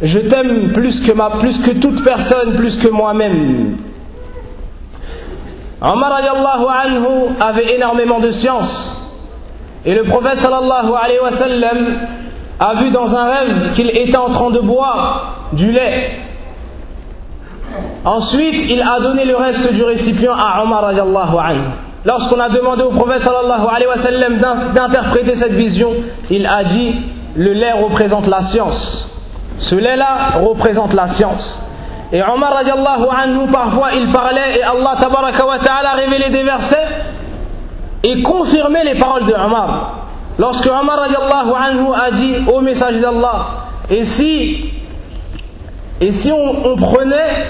je 0.02 0.20
t'aime 0.20 0.72
plus 0.74 1.02
que, 1.02 1.12
ma, 1.12 1.30
plus 1.32 1.60
que 1.60 1.72
toute 1.72 2.04
personne, 2.04 2.56
plus 2.56 2.78
que 2.78 2.90
moi-même. 2.90 3.78
Omar 5.82 6.14
anhu 6.14 7.06
avait 7.40 7.76
énormément 7.76 8.20
de 8.20 8.32
science. 8.32 8.96
Et 9.86 9.94
le 9.94 10.04
prophète 10.04 10.40
sallallahu 10.40 10.92
alayhi 11.02 11.20
wa 11.24 11.32
sallam 11.32 11.78
a 12.60 12.74
vu 12.76 12.90
dans 12.90 13.16
un 13.16 13.30
rêve 13.30 13.72
qu'il 13.74 13.90
était 13.90 14.18
en 14.18 14.30
train 14.30 14.50
de 14.52 14.60
boire 14.60 15.36
du 15.54 15.72
lait. 15.72 16.12
Ensuite, 18.06 18.70
il 18.70 18.82
a 18.82 19.00
donné 19.00 19.26
le 19.26 19.36
reste 19.36 19.74
du 19.74 19.84
récipient 19.84 20.34
à 20.34 20.64
Omar 20.64 20.82
radiallahu 20.84 21.38
anhu. 21.38 21.62
Lorsqu'on 22.06 22.40
a 22.40 22.50
demandé 22.50 22.84
au 22.84 22.90
prophète 22.92 23.22
sallallahu 23.22 23.68
alayhi 23.70 23.88
wa 23.88 24.60
d'interpréter 24.74 25.36
cette 25.36 25.52
vision, 25.52 25.92
il 26.30 26.48
a 26.48 26.64
dit 26.64 26.96
le 27.36 27.54
lait 27.54 27.74
représente 27.74 28.28
la 28.28 28.42
science. 28.42 29.10
Ce 29.58 29.76
lait-là 29.76 30.40
représente 30.42 30.94
la 30.94 31.08
science. 31.08 31.60
Et 32.12 32.24
Omar 32.24 32.54
radiallahu 32.54 33.04
anhu, 33.12 33.52
parfois 33.52 33.90
il 33.94 34.12
parlait 34.12 34.60
et 34.60 34.64
Allah 34.64 34.96
tabaraka 35.00 35.46
wa 35.46 35.60
ta'ala 35.60 35.92
révélait 35.92 36.32
des 36.32 36.44
versets 36.44 36.88
et 38.04 38.22
confirmait 38.24 38.84
les 38.84 38.96
paroles 38.96 39.26
de 39.26 39.34
Omar. 39.34 40.08
Lorsque 40.40 40.68
Omar 40.68 41.00
radiallahu 41.00 41.52
anhu 41.62 41.94
a 41.94 42.12
dit 42.12 42.36
au 42.52 42.62
message 42.62 42.96
d'Allah, 43.02 43.66
et 43.90 44.06
si, 44.06 44.72
et 46.00 46.12
si 46.12 46.32
on, 46.32 46.76
prenait 46.78 47.46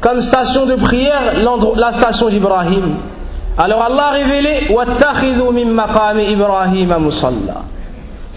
comme 0.00 0.20
station 0.20 0.66
de 0.66 0.74
prière 0.74 1.32
la 1.76 1.92
station 1.92 2.28
d'Ibrahim 2.28 2.96
Alors 3.58 3.82
Allah 3.82 4.08
a 4.08 4.10
révélé 4.10 4.68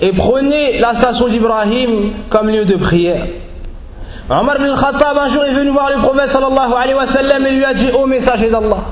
et 0.01 0.11
prenez 0.13 0.79
la 0.79 0.95
station 0.95 1.27
d'Ibrahim 1.27 2.11
comme 2.29 2.47
lieu 2.49 2.65
de 2.65 2.75
prière. 2.75 3.25
Omar 4.29 4.59
bin 4.59 4.75
Khattab 4.75 5.17
un 5.17 5.29
jour 5.29 5.43
est 5.43 5.53
venu 5.53 5.71
voir 5.71 5.89
le 5.89 5.97
prophète 6.01 6.29
sallallahu 6.29 6.73
alayhi 6.79 6.93
wa 6.95 7.07
sallam 7.07 7.45
et 7.45 7.51
lui 7.51 7.65
a 7.65 7.73
dit 7.73 7.89
Ô 7.91 8.05
messager 8.05 8.49
d'Allah, 8.49 8.83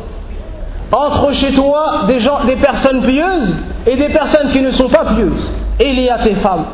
entre 0.91 1.31
chez 1.31 1.53
toi 1.53 2.01
des, 2.07 2.19
gens, 2.19 2.43
des 2.45 2.55
personnes 2.55 3.01
pieuses 3.03 3.57
et 3.85 3.95
des 3.95 4.09
personnes 4.09 4.49
qui 4.51 4.61
ne 4.61 4.71
sont 4.71 4.89
pas 4.89 5.05
pieuses. 5.05 5.51
Et 5.79 5.89
il 5.89 6.01
y 6.01 6.09
a 6.09 6.17
tes 6.17 6.33
femmes. 6.33 6.65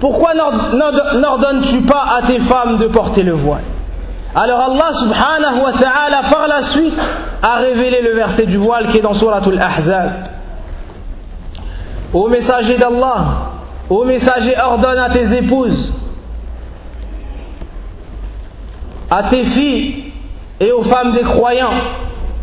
Pourquoi 0.00 0.32
n'ordonnes-tu 0.34 1.82
pas 1.82 2.16
à 2.18 2.26
tes 2.26 2.40
femmes 2.40 2.78
de 2.78 2.88
porter 2.88 3.22
le 3.22 3.32
voile 3.32 3.62
Alors 4.34 4.60
Allah 4.60 4.92
subhanahu 4.92 5.62
wa 5.62 5.72
ta'ala 5.72 6.22
par 6.30 6.48
la 6.48 6.62
suite 6.62 6.98
a 7.42 7.56
révélé 7.56 8.02
le 8.02 8.14
verset 8.14 8.46
du 8.46 8.56
voile 8.56 8.88
qui 8.88 8.98
est 8.98 9.02
dans 9.02 9.14
Suratul 9.14 9.60
Ahzab. 9.60 10.10
Ô 12.12 12.28
messager 12.28 12.76
d'Allah, 12.76 13.24
ô 13.88 14.04
messager 14.04 14.54
ordonne 14.58 14.98
à 14.98 15.10
tes 15.10 15.34
épouses 15.36 15.92
à 19.10 19.22
tes 19.24 19.44
filles 19.44 20.12
et 20.58 20.72
aux 20.72 20.82
femmes 20.82 21.12
des 21.12 21.22
croyants 21.22 21.70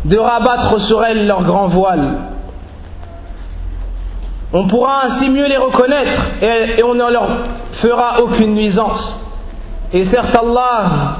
de 0.04 0.16
rabattre 0.16 0.80
sur 0.80 1.04
elles 1.04 1.26
leur 1.26 1.42
grand 1.42 1.66
voile. 1.68 2.14
On 4.54 4.66
pourra 4.66 5.04
ainsi 5.04 5.28
mieux 5.28 5.46
les 5.48 5.56
reconnaître 5.56 6.18
et, 6.42 6.82
on 6.82 6.94
ne 6.94 7.10
leur 7.10 7.28
fera 7.72 8.20
aucune 8.20 8.54
nuisance. 8.54 9.20
Et 9.92 10.04
certes 10.04 10.34
Allah 10.34 11.16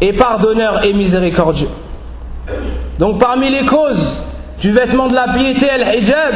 est 0.00 0.12
pardonneur 0.12 0.84
et 0.84 0.92
miséricordieux. 0.92 1.68
Donc 2.98 3.18
parmi 3.18 3.50
les 3.50 3.64
causes 3.64 4.24
du 4.60 4.72
vêtement 4.72 5.08
de 5.08 5.14
la 5.14 5.28
piété, 5.28 5.70
al-hijab, 5.70 6.34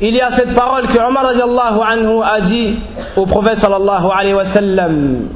il 0.00 0.14
y 0.14 0.20
a 0.20 0.30
cette 0.30 0.54
parole 0.54 0.86
que 0.88 0.98
Omar 0.98 1.26
anhu 1.26 2.22
a 2.24 2.40
dit 2.40 2.76
au 3.16 3.26
prophète 3.26 3.58
sallallahu 3.58 4.06
alayhi 4.14 4.34
wa 4.34 4.44
sallam. 4.44 5.28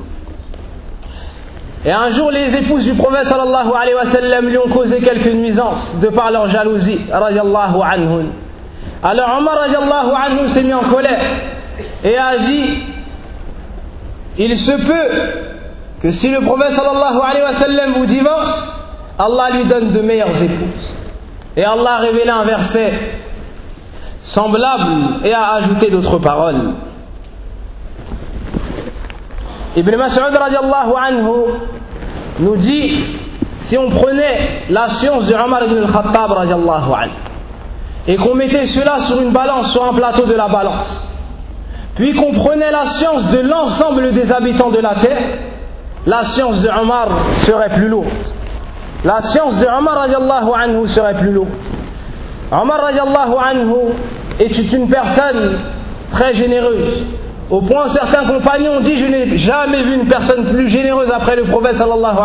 Et 1.85 1.93
un 1.93 2.11
jour, 2.11 2.33
les 2.33 2.57
épouses 2.57 2.85
du 2.85 2.95
prophète 2.95 3.29
sallallahu 3.29 3.69
alayhi 3.81 3.95
wa 3.95 4.07
sallam 4.07 4.49
lui 4.49 4.59
ont 4.59 4.69
causé 4.69 4.99
quelques 4.99 5.33
nuisances 5.33 6.01
de 6.01 6.09
par 6.09 6.31
leur 6.33 6.49
jalousie. 6.49 6.99
Alors 9.03 9.39
Omar 9.39 9.59
anhu 9.63 10.49
s'est 10.49 10.65
mis 10.65 10.75
en 10.75 10.81
colère 10.81 11.21
et 12.03 12.17
a 12.17 12.39
dit 12.39 12.83
Il 14.39 14.59
se 14.59 14.73
peut 14.73 15.56
que 16.01 16.13
si 16.13 16.31
le 16.31 16.41
prophète 16.41 16.73
sallallahu 16.73 17.21
alayhi 17.25 17.45
wa 17.45 17.53
sallam 17.53 17.93
vous 17.95 18.07
divorce, 18.07 18.81
Allah 19.19 19.51
lui 19.53 19.65
donne 19.65 19.93
de 19.93 20.01
meilleures 20.01 20.43
épouses. 20.43 20.95
Et 21.57 21.65
Allah 21.65 21.95
a 21.95 21.99
révélé 21.99 22.29
un 22.29 22.45
verset 22.45 22.93
semblable 24.21 25.25
et 25.25 25.33
a 25.33 25.53
ajouté 25.55 25.91
d'autres 25.91 26.19
paroles. 26.19 26.73
Ibn 29.77 29.97
Mas'ud 29.97 30.35
radiallahu 30.35 30.93
anhu 30.99 31.33
nous 32.41 32.57
dit 32.57 33.05
si 33.61 33.79
on 33.79 33.89
prenait 33.91 34.63
la 34.69 34.89
science 34.89 35.29
de 35.29 35.35
Omar 35.35 35.65
ibn 35.65 35.79
al-Khattab 35.79 36.31
radiallahu 36.31 36.93
anhu 36.93 37.11
et 38.07 38.17
qu'on 38.17 38.35
mettait 38.35 38.67
cela 38.67 39.01
sur 39.01 39.21
une 39.21 39.31
balance, 39.31 39.73
sur 39.73 39.85
un 39.85 39.95
plateau 39.95 40.27
de 40.27 40.35
la 40.35 40.49
balance, 40.49 41.03
puis 41.95 42.15
qu'on 42.15 42.33
prenait 42.33 42.71
la 42.71 42.87
science 42.87 43.29
de 43.31 43.39
l'ensemble 43.41 44.13
des 44.13 44.31
habitants 44.33 44.71
de 44.71 44.79
la 44.79 44.95
terre, 44.95 45.19
la 46.07 46.23
science 46.23 46.63
de 46.63 46.69
Omar 46.69 47.09
serait 47.39 47.69
plus 47.69 47.89
lourde. 47.89 48.07
La 49.05 49.21
science 49.23 49.59
de 49.59 49.67
Omar 49.67 50.07
anhu 50.57 50.87
serait 50.89 51.15
plus 51.15 51.33
lourde. 51.33 51.49
Omar 52.53 52.81
radiallahu 52.81 53.35
anhu 53.45 53.75
est 54.39 54.73
une 54.73 54.89
personne 54.89 55.59
très 56.13 56.33
généreuse. 56.33 57.05
Au 57.51 57.61
point, 57.61 57.89
certains 57.89 58.25
compagnons 58.25 58.77
ont 58.79 58.81
dit 58.81 58.97
Je 58.97 59.05
n'ai 59.05 59.37
jamais 59.37 59.83
vu 59.83 59.95
une 59.95 60.07
personne 60.07 60.45
plus 60.45 60.69
généreuse 60.69 61.11
après 61.15 61.37
le 61.37 61.43
prophète 61.43 61.77
sallallahu 61.77 62.17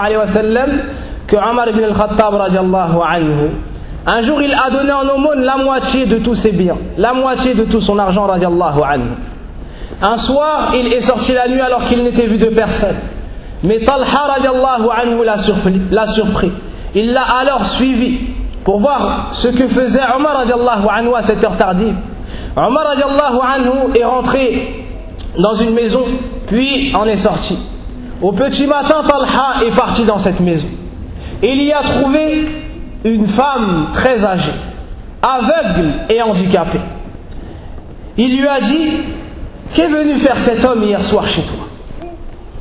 que 1.27 1.35
Omar 1.35 1.67
ibn 1.69 1.83
al-Khattab 1.83 2.35
radiallahu 2.35 2.97
anhu. 3.07 3.49
Un 4.05 4.21
jour, 4.21 4.41
il 4.41 4.53
a 4.53 4.69
donné 4.71 4.91
en 4.91 5.07
aumône 5.15 5.41
la 5.41 5.57
moitié 5.57 6.05
de 6.05 6.17
tous 6.17 6.35
ses 6.35 6.51
biens, 6.51 6.77
la 6.97 7.13
moitié 7.13 7.53
de 7.53 7.63
tout 7.63 7.81
son 7.81 7.97
argent 7.99 8.25
radiallahu 8.27 8.81
anhu. 8.87 9.09
Un 10.01 10.17
soir, 10.17 10.73
il 10.75 10.91
est 10.91 11.01
sorti 11.01 11.33
la 11.33 11.47
nuit 11.47 11.61
alors 11.61 11.85
qu'il 11.85 12.03
n'était 12.03 12.25
vu 12.27 12.37
de 12.37 12.47
personne. 12.47 12.95
Mais 13.63 13.79
Talha 13.79 14.05
radiallahu 14.05 14.89
anhu 14.89 15.23
l'a 15.23 16.07
surpris. 16.07 16.51
Il 16.95 17.13
l'a 17.13 17.23
alors 17.23 17.65
suivi 17.65 18.17
pour 18.63 18.79
voir 18.79 19.29
ce 19.31 19.47
que 19.47 19.67
faisait 19.67 20.01
Omar 20.15 20.33
radiallahu 20.37 20.87
anhu 20.89 21.09
à 21.15 21.23
cette 21.23 21.43
heure 21.43 21.57
tardive. 21.57 21.95
Omar 22.55 22.85
radiallahu 22.85 23.39
anhu 23.43 23.99
est 23.99 24.03
rentré 24.03 24.85
dans 25.37 25.53
une 25.53 25.73
maison, 25.73 26.03
puis 26.47 26.93
en 26.95 27.05
est 27.05 27.17
sorti. 27.17 27.57
Au 28.21 28.31
petit 28.31 28.67
matin, 28.67 29.03
Talha 29.07 29.65
est 29.65 29.75
parti 29.75 30.03
dans 30.03 30.19
cette 30.19 30.39
maison. 30.39 30.67
Il 31.41 31.61
y 31.63 31.71
a 31.71 31.81
trouvé 31.81 32.47
une 33.03 33.27
femme 33.27 33.89
très 33.93 34.25
âgée, 34.25 34.53
aveugle 35.21 35.93
et 36.09 36.21
handicapée. 36.21 36.81
Il 38.17 38.39
lui 38.39 38.47
a 38.47 38.59
dit 38.61 38.89
Qu'est 39.73 39.87
venu 39.87 40.15
faire 40.15 40.37
cet 40.37 40.65
homme 40.65 40.83
hier 40.83 41.03
soir 41.03 41.27
chez 41.27 41.43
toi? 41.43 41.70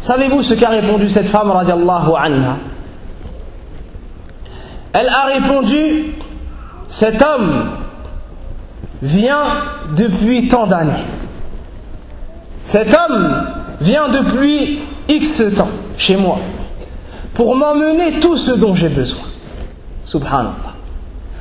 Savez-vous 0.00 0.42
ce 0.42 0.54
qu'a 0.54 0.70
répondu 0.70 1.08
cette 1.08 1.26
femme, 1.28 1.50
radiallahu 1.50 2.12
anha? 2.18 2.56
Elle 4.92 5.08
a 5.08 5.24
répondu 5.26 6.14
cet 6.88 7.22
homme 7.22 7.70
vient 9.02 9.44
depuis 9.96 10.48
tant 10.48 10.66
d'années. 10.66 11.04
Cet 12.62 12.88
homme 12.94 13.46
vient 13.80 14.08
depuis 14.08 14.80
X 15.08 15.42
temps 15.56 15.68
chez 15.96 16.16
moi 16.16 16.38
pour 17.34 17.54
m'emmener 17.56 18.20
tout 18.20 18.36
ce 18.36 18.52
dont 18.52 18.74
j'ai 18.74 18.88
besoin. 18.88 19.22
Subhanallah. 20.04 20.74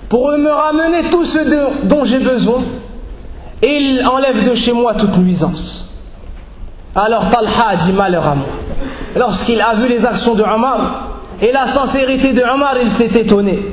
Pour 0.08 0.30
me 0.38 0.50
ramener 0.50 1.10
tout 1.10 1.26
ce 1.26 1.40
dont 1.86 2.06
j'ai 2.06 2.20
besoin 2.20 2.62
et 3.62 3.78
il 3.78 4.06
enlève 4.08 4.48
de 4.50 4.56
chez 4.56 4.74
moi 4.74 4.94
toute 4.94 5.18
nuisance. 5.18 5.99
Alors 7.06 7.30
Talha 7.30 7.78
dit 7.78 7.94
malheur 7.94 8.28
à 8.28 8.36
moi. 8.36 8.48
Lorsqu'il 9.16 9.62
a 9.62 9.74
vu 9.74 9.88
les 9.88 10.06
actions 10.06 10.36
de 10.36 10.44
Omar 10.44 11.22
et 11.42 11.52
la 11.54 11.66
sincérité 11.66 12.34
de 12.34 12.42
Omar, 12.42 12.76
il 12.82 12.92
s'est 12.92 13.18
étonné. 13.20 13.70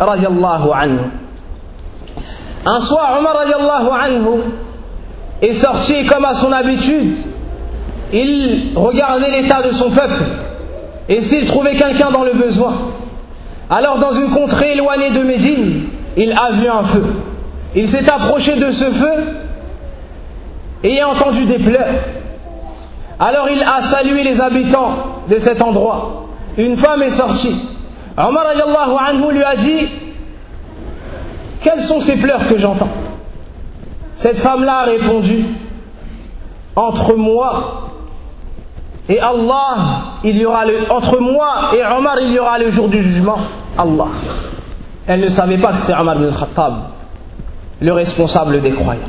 Un 2.64 2.80
soir, 2.80 3.16
Omar 3.18 3.36
est 5.42 5.54
sorti 5.54 6.06
comme 6.06 6.24
à 6.24 6.34
son 6.34 6.52
habitude. 6.52 7.16
Il 8.12 8.72
regardait 8.76 9.42
l'état 9.42 9.60
de 9.62 9.72
son 9.72 9.90
peuple 9.90 10.22
et 11.08 11.20
s'il 11.20 11.46
trouvait 11.46 11.74
quelqu'un 11.74 12.12
dans 12.12 12.22
le 12.22 12.32
besoin. 12.32 12.74
Alors 13.68 13.98
dans 13.98 14.12
une 14.12 14.30
contrée 14.30 14.72
éloignée 14.72 15.10
de 15.10 15.22
Médine, 15.22 15.88
il 16.16 16.32
a 16.32 16.52
vu 16.52 16.68
un 16.68 16.84
feu. 16.84 17.04
Il 17.74 17.88
s'est 17.88 18.08
approché 18.08 18.54
de 18.54 18.70
ce 18.70 18.84
feu 18.84 19.24
et 20.84 21.00
a 21.00 21.08
entendu 21.08 21.44
des 21.46 21.58
pleurs. 21.58 21.94
Alors 23.18 23.48
il 23.48 23.62
a 23.62 23.80
salué 23.80 24.22
les 24.22 24.40
habitants 24.40 25.22
de 25.28 25.38
cet 25.38 25.62
endroit. 25.62 26.26
Une 26.58 26.76
femme 26.76 27.02
est 27.02 27.10
sortie. 27.10 27.56
Omar 28.16 28.46
anhu 29.08 29.32
lui 29.32 29.42
a 29.42 29.56
dit 29.56 29.88
Quelles 31.62 31.80
sont 31.80 32.00
ces 32.00 32.16
pleurs 32.16 32.46
que 32.48 32.58
j'entends? 32.58 32.88
Cette 34.14 34.38
femme-là 34.38 34.80
a 34.80 34.84
répondu 34.84 35.44
Entre 36.74 37.14
moi 37.14 37.82
et 39.08 39.20
Allah, 39.20 40.16
il 40.24 40.36
y 40.36 40.44
aura 40.44 40.64
entre 40.90 41.20
moi 41.20 41.70
et 41.76 41.84
Omar, 41.84 42.18
il 42.20 42.32
y 42.32 42.38
aura 42.38 42.58
le 42.58 42.70
jour 42.70 42.88
du 42.88 43.02
jugement. 43.02 43.38
Allah. 43.78 44.08
Elle 45.06 45.20
ne 45.20 45.28
savait 45.28 45.58
pas 45.58 45.72
que 45.72 45.78
c'était 45.78 45.94
Omar 45.94 46.18
bin 46.18 46.32
Khattab, 46.32 46.74
le 47.80 47.92
responsable 47.92 48.60
des 48.60 48.72
croyants. 48.72 49.00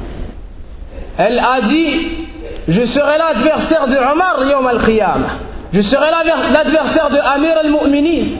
Elle 1.18 1.40
a 1.40 1.62
dit 1.62 2.27
Je 2.68 2.86
serai 2.86 3.18
l'adversaire 3.18 3.88
de 3.88 3.96
Omar 3.96 4.44
Yom 4.50 4.68
al-Qiyamah. 4.68 5.40
Je 5.74 5.82
serai 5.82 6.08
l'adversaire 6.54 7.10
de 7.10 7.18
Amir 7.18 7.58
al-Mu'minin. 7.64 8.38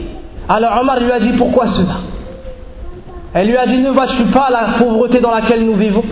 Alors 0.50 0.80
Omar 0.82 1.00
lui 1.00 1.12
a 1.12 1.20
dit 1.20 1.34
Pourquoi 1.34 1.68
cela? 1.68 1.96
Elle 3.34 3.48
lui 3.48 3.58
a 3.58 3.66
dit 3.66 3.78
Ne 3.78 3.90
vois-tu 3.90 4.24
pas 4.26 4.50
la 4.50 4.78
pauvreté 4.78 5.20
dans 5.20 5.32
laquelle 5.32 5.66
nous 5.66 5.76
vivons? 5.76 6.04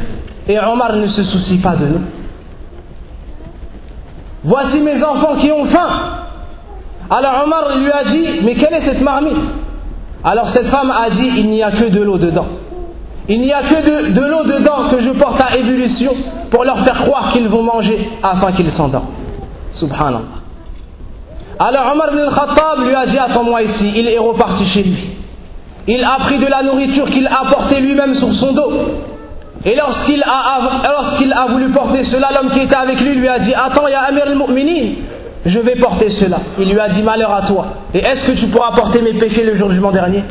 Et 0.47 0.59
Omar 0.59 0.95
ne 0.95 1.07
se 1.07 1.23
soucie 1.23 1.57
pas 1.57 1.75
de 1.75 1.85
nous. 1.85 2.01
Voici 4.43 4.81
mes 4.81 5.03
enfants 5.03 5.35
qui 5.35 5.51
ont 5.51 5.65
faim. 5.65 5.89
Alors 7.09 7.43
Omar 7.45 7.77
lui 7.77 7.91
a 7.91 8.03
dit 8.03 8.41
Mais 8.43 8.53
quelle 8.53 8.73
est 8.73 8.81
cette 8.81 9.01
marmite? 9.01 9.53
Alors 10.23 10.49
cette 10.49 10.67
femme 10.67 10.91
a 10.91 11.09
dit 11.09 11.31
Il 11.37 11.49
n'y 11.49 11.63
a 11.63 11.71
que 11.71 11.89
de 11.89 12.01
l'eau 12.01 12.17
dedans. 12.17 12.47
Il 13.27 13.41
n'y 13.41 13.53
a 13.53 13.61
que 13.61 14.11
de, 14.11 14.21
l'eau 14.21 14.43
dedans 14.43 14.87
que 14.89 15.01
je 15.01 15.09
porte 15.09 15.41
à 15.41 15.57
ébullition 15.57 16.13
pour 16.55 16.63
leur 16.63 16.79
faire 16.79 16.97
croire 17.01 17.33
qu'ils 17.33 17.49
vont 17.49 17.63
manger 17.63 18.09
afin 18.23 18.53
qu'ils 18.53 18.71
s'endorment. 18.71 19.11
Subhanallah. 19.73 20.21
Alors 21.59 21.91
Omar 21.93 22.13
ibn 22.13 22.29
khattab 22.33 22.87
lui 22.87 22.95
a 22.95 23.05
dit 23.05 23.17
Attends-moi 23.19 23.63
ici. 23.63 23.91
Il 23.97 24.07
est 24.07 24.17
reparti 24.17 24.65
chez 24.65 24.83
lui. 24.83 25.09
Il 25.85 26.01
a 26.01 26.15
pris 26.21 26.37
de 26.37 26.47
la 26.47 26.63
nourriture 26.63 27.09
qu'il 27.09 27.27
a 27.27 27.51
portée 27.51 27.81
lui-même 27.81 28.13
sur 28.13 28.33
son 28.33 28.53
dos. 28.53 28.71
Et 29.65 29.75
lorsqu'il 29.75 30.23
a, 30.23 30.61
a 31.35 31.47
voulu 31.47 31.69
porter 31.71 32.05
cela, 32.05 32.29
l'homme 32.33 32.49
qui 32.51 32.61
était 32.61 32.75
avec 32.75 33.01
lui 33.01 33.15
lui 33.15 33.27
a 33.27 33.37
dit 33.37 33.53
Attends, 33.53 33.87
il 33.87 33.91
y 33.91 33.93
a 33.93 34.03
Amir 34.03 34.23
al-Mu'minin, 34.25 34.93
je 35.45 35.59
vais 35.59 35.75
porter 35.75 36.09
cela. 36.09 36.37
Il 36.57 36.69
lui 36.69 36.79
a 36.79 36.87
dit 36.87 37.03
Malheur 37.03 37.33
à 37.33 37.41
toi. 37.41 37.65
Et 37.93 37.99
est-ce 37.99 38.23
que 38.23 38.31
tu 38.31 38.47
pourras 38.47 38.71
porter 38.71 39.01
mes 39.01 39.13
péchés 39.13 39.43
le 39.43 39.55
jour 39.55 39.67
du 39.67 39.73
jugement 39.75 39.91
dernier? 39.91 40.23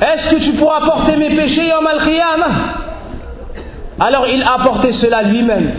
Est-ce 0.00 0.30
que 0.30 0.40
tu 0.40 0.52
pourras 0.52 0.82
porter 0.82 1.16
mes 1.16 1.30
péchés 1.30 1.72
en 1.72 1.84
al 1.84 1.98
Alors 4.02 4.26
il 4.26 4.42
a 4.42 4.58
porté 4.64 4.90
cela 4.90 5.22
lui-même. 5.22 5.70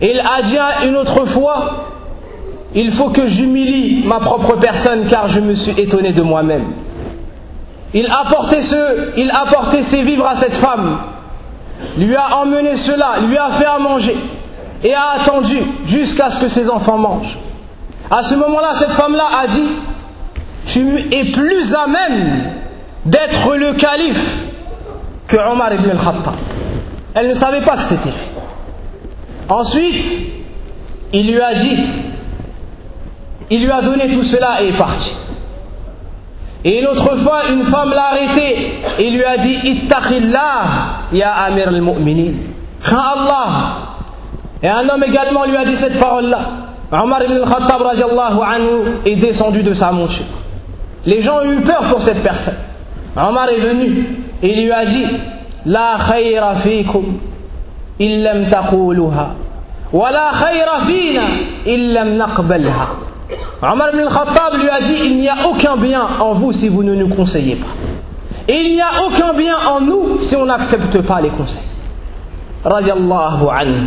Il 0.00 0.18
a 0.20 0.40
dit 0.42 0.56
une 0.86 0.96
autre 0.96 1.26
fois, 1.26 1.88
il 2.74 2.90
faut 2.90 3.10
que 3.10 3.26
j'humilie 3.26 4.04
ma 4.06 4.20
propre 4.20 4.56
personne 4.56 5.04
car 5.10 5.28
je 5.28 5.40
me 5.40 5.52
suis 5.52 5.78
étonné 5.78 6.14
de 6.14 6.22
moi-même. 6.22 6.64
Il 7.92 8.06
a 8.06 8.24
porté 8.26 8.62
ce, 8.62 9.18
il 9.18 9.30
a 9.30 9.44
ses 9.82 10.00
vivres 10.02 10.26
à 10.26 10.34
cette 10.34 10.56
femme, 10.56 10.96
lui 11.98 12.16
a 12.16 12.38
emmené 12.38 12.78
cela, 12.78 13.16
lui 13.28 13.36
a 13.36 13.50
fait 13.50 13.66
à 13.66 13.78
manger 13.78 14.16
et 14.82 14.94
a 14.94 15.20
attendu 15.20 15.58
jusqu'à 15.86 16.30
ce 16.30 16.40
que 16.40 16.48
ses 16.48 16.70
enfants 16.70 16.96
mangent. 16.96 17.36
À 18.10 18.22
ce 18.22 18.34
moment-là, 18.34 18.70
cette 18.76 18.92
femme-là 18.92 19.26
a 19.42 19.46
dit, 19.46 19.68
tu 20.64 21.04
es 21.12 21.32
plus 21.32 21.74
à 21.74 21.86
même 21.86 22.44
d'être 23.04 23.56
le 23.56 23.74
calife 23.74 24.46
que 25.28 25.36
Omar 25.36 25.74
ibn 25.74 25.90
al-Khattab. 25.90 26.51
Elle 27.14 27.28
ne 27.28 27.34
savait 27.34 27.60
pas 27.60 27.76
que 27.76 27.82
c'était 27.82 28.10
fait. 28.10 28.32
Ensuite, 29.48 30.04
il 31.12 31.30
lui 31.30 31.40
a 31.40 31.54
dit, 31.54 31.78
il 33.50 33.62
lui 33.64 33.70
a 33.70 33.82
donné 33.82 34.08
tout 34.08 34.22
cela 34.22 34.62
et 34.62 34.68
est 34.68 34.78
parti. 34.78 35.14
Et 36.64 36.80
une 36.80 36.86
autre 36.86 37.16
fois, 37.16 37.42
une 37.52 37.64
femme 37.64 37.90
l'a 37.90 38.10
arrêté 38.12 38.80
et 38.98 39.10
lui 39.10 39.24
a 39.24 39.36
dit 39.36 39.58
Ittaqillah, 39.64 41.08
ya 41.12 41.32
Amir 41.32 41.68
al-Mu'minin. 41.68 42.34
Allah. 42.84 43.48
Et 44.62 44.68
un 44.68 44.88
homme 44.88 45.02
également 45.02 45.44
lui 45.44 45.56
a 45.56 45.64
dit 45.64 45.76
cette 45.76 45.98
parole-là. 45.98 46.40
Omar 46.92 47.24
ibn 47.24 47.32
al-Khattab 47.32 47.82
anhu 47.82 48.98
est 49.04 49.16
descendu 49.16 49.62
de 49.62 49.74
sa 49.74 49.92
monture. 49.92 50.26
Les 51.04 51.20
gens 51.20 51.38
ont 51.38 51.50
eu 51.50 51.60
peur 51.62 51.84
pour 51.90 52.00
cette 52.00 52.22
personne. 52.22 52.56
Omar 53.16 53.48
est 53.48 53.60
venu 53.60 54.24
et 54.42 54.54
lui 54.54 54.70
a 54.70 54.84
dit 54.84 55.04
Khayra 55.66 56.54
fikum 56.54 57.18
illam 57.98 58.50
taquluha 58.50 59.34
wa 59.92 60.10
la 60.10 60.32
khayra 60.32 60.80
fina 60.86 61.22
illam 61.66 62.16
naqbalha. 62.16 62.88
Omar 63.62 63.90
ibn 63.94 64.00
lui 64.00 64.68
a 64.68 64.80
dit 64.80 64.96
Il 65.04 65.16
n'y 65.18 65.28
a 65.28 65.36
aucun 65.46 65.76
bien 65.76 66.02
en 66.20 66.32
vous 66.32 66.52
si 66.52 66.68
vous 66.68 66.82
ne 66.82 66.94
nous 66.94 67.08
conseillez 67.08 67.56
pas. 67.56 67.68
Et 68.48 68.56
il 68.56 68.74
n'y 68.74 68.80
a 68.80 68.90
aucun 69.06 69.32
bien 69.34 69.54
en 69.70 69.80
nous 69.80 70.20
si 70.20 70.34
on 70.34 70.46
n'accepte 70.46 71.00
pas 71.02 71.20
les 71.20 71.28
conseils. 71.28 71.62
Radiallahu 72.64 73.48
anhu. 73.54 73.86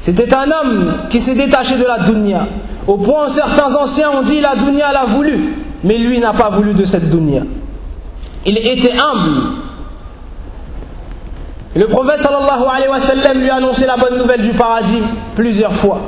C'était 0.00 0.34
un 0.34 0.50
homme 0.50 0.94
qui 1.10 1.20
s'est 1.20 1.36
détaché 1.36 1.76
de 1.76 1.84
la 1.84 2.00
dunya. 2.00 2.46
Au 2.86 2.98
point 2.98 3.26
où 3.26 3.28
certains 3.30 3.74
anciens 3.76 4.10
ont 4.10 4.22
dit 4.22 4.40
la 4.40 4.56
dunya 4.56 4.92
l'a 4.92 5.04
voulu, 5.04 5.54
mais 5.84 5.96
lui 5.96 6.18
n'a 6.18 6.32
pas 6.32 6.50
voulu 6.50 6.74
de 6.74 6.84
cette 6.84 7.08
dunya. 7.08 7.42
Il 8.44 8.58
était 8.58 8.92
humble. 8.92 9.62
Le 11.76 11.86
prophète 11.88 12.20
sallallahu 12.20 12.68
alayhi 12.72 12.88
wa 12.88 13.00
sallam 13.00 13.40
lui 13.40 13.50
a 13.50 13.56
annoncé 13.56 13.84
la 13.84 13.96
bonne 13.96 14.16
nouvelle 14.16 14.40
du 14.42 14.50
paradis 14.52 15.02
plusieurs 15.34 15.72
fois. 15.72 15.98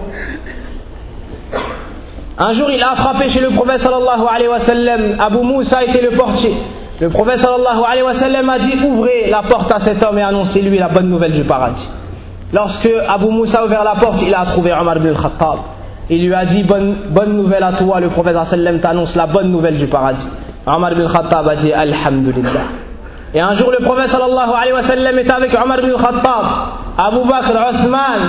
Un 2.39 2.53
jour, 2.53 2.71
il 2.71 2.81
a 2.83 2.95
frappé 2.95 3.29
chez 3.29 3.41
le 3.41 3.49
prophète 3.49 3.81
sallallahu 3.81 4.27
alayhi 4.33 4.49
wa 4.49 4.61
sallam. 4.61 5.17
Abu 5.19 5.39
Moussa 5.39 5.83
était 5.85 6.03
le 6.03 6.11
portier. 6.11 6.53
Le 7.01 7.09
prophète 7.09 7.41
sallallahu 7.41 7.83
alayhi 7.85 8.05
wa 8.05 8.15
sallam 8.15 8.49
a 8.49 8.59
dit 8.61 8.75
Ouvrez 8.87 9.29
la 9.29 9.43
porte 9.43 9.73
à 9.73 9.81
cet 9.81 10.01
homme 10.05 10.19
et 10.19 10.23
annoncez-lui 10.23 10.79
la 10.79 10.89
bonne 10.89 11.09
nouvelle 11.09 11.33
du 11.33 11.43
paradis. 11.43 11.89
Lorsque 12.53 12.89
Abu 13.09 13.27
Moussa 13.27 13.63
a 13.63 13.65
ouvert 13.65 13.83
la 13.83 13.97
porte, 13.97 14.23
il 14.23 14.35
a 14.35 14.45
trouvé 14.45 14.73
Omar 14.73 14.99
ibn 14.99 15.13
Khattab. 15.15 15.59
Il 16.09 16.25
lui 16.25 16.35
a 16.35 16.45
dit 16.45 16.63
bonne, 16.63 16.95
bonne 17.09 17.37
nouvelle 17.37 17.65
à 17.65 17.73
toi, 17.73 17.99
le 17.99 18.09
prophète 18.09 18.37
sallallahu 18.45 18.69
alayhi 18.69 18.81
t'annonce 18.81 19.17
la 19.17 19.27
bonne 19.27 19.51
nouvelle 19.51 19.75
du 19.77 19.89
paradis. 19.89 20.29
Omar 20.65 20.93
ibn 20.93 21.09
Khattab 21.13 21.49
a 21.49 21.57
dit 21.57 21.73
Alhamdulillah. 21.73 22.86
Et 23.37 23.41
un 23.41 23.53
jour, 23.53 23.71
le 23.71 23.85
prophète 23.85 24.09
sallallahu 24.09 24.51
alayhi 24.57 24.73
wa 24.73 24.83
sallam 24.83 25.19
était 25.19 25.31
avec 25.31 25.53
Omar 25.63 25.81
ibn 25.81 25.93
Khattab, 25.93 26.47
Abu 26.97 27.29
Bakr, 27.29 27.53
Othman, 27.69 28.21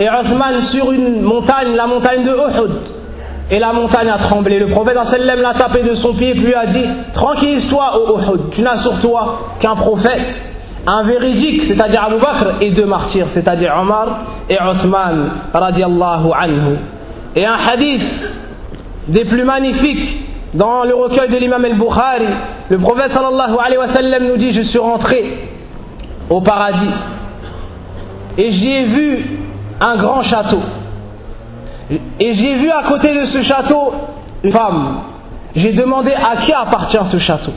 et 0.00 0.08
Othman 0.10 0.60
sur 0.60 0.90
une 0.90 1.22
montagne, 1.22 1.76
la 1.76 1.86
montagne 1.86 2.24
de 2.24 2.30
Uhud. 2.30 2.80
Et 3.48 3.60
la 3.60 3.72
montagne 3.72 4.08
a 4.10 4.18
tremblé. 4.18 4.58
Le 4.58 4.66
prophète 4.66 4.96
sallam 5.04 5.40
l'a 5.40 5.54
tapé 5.54 5.84
de 5.84 5.94
son 5.94 6.14
pied 6.14 6.30
et 6.30 6.34
lui 6.34 6.52
a 6.52 6.66
dit 6.66 6.84
Tranquillise-toi, 7.12 7.92
ô 7.96 8.18
Uhud, 8.18 8.50
tu 8.50 8.62
n'as 8.62 8.76
sur 8.76 8.98
toi 9.00 9.38
qu'un 9.60 9.76
prophète, 9.76 10.40
un 10.84 11.04
véridique, 11.04 11.62
c'est-à-dire 11.62 12.02
Abu 12.02 12.16
Bakr, 12.16 12.56
et 12.60 12.70
deux 12.70 12.86
martyrs, 12.86 13.30
c'est-à-dire 13.30 13.72
Omar 13.80 14.18
et 14.48 14.56
Othman, 14.60 15.30
radiallahu 15.54 16.32
anhu. 16.36 16.76
Et 17.36 17.46
un 17.46 17.54
hadith 17.54 18.32
des 19.06 19.24
plus 19.24 19.44
magnifiques 19.44 20.24
dans 20.54 20.84
le 20.84 20.94
recueil 20.94 21.28
de 21.28 21.36
l'imam 21.36 21.64
al-Bukhari, 21.64 22.26
le 22.68 22.78
prophète 22.78 23.12
sallallahu 23.12 23.56
alayhi 23.60 23.78
wa 23.78 23.86
sallam 23.88 24.26
nous 24.26 24.36
dit 24.36 24.52
Je 24.52 24.62
suis 24.62 24.78
rentré 24.78 25.48
au 26.28 26.40
paradis 26.40 26.90
et 28.36 28.50
j'y 28.50 28.70
ai 28.70 28.84
vu 28.84 29.38
un 29.80 29.96
grand 29.96 30.22
château. 30.22 30.60
Et 32.20 32.34
j'ai 32.34 32.56
vu 32.56 32.70
à 32.70 32.82
côté 32.82 33.18
de 33.18 33.24
ce 33.24 33.42
château 33.42 33.92
une 34.44 34.52
femme. 34.52 35.00
J'ai 35.54 35.72
demandé 35.72 36.12
à 36.12 36.36
qui 36.36 36.52
appartient 36.52 37.04
ce 37.04 37.18
château. 37.18 37.52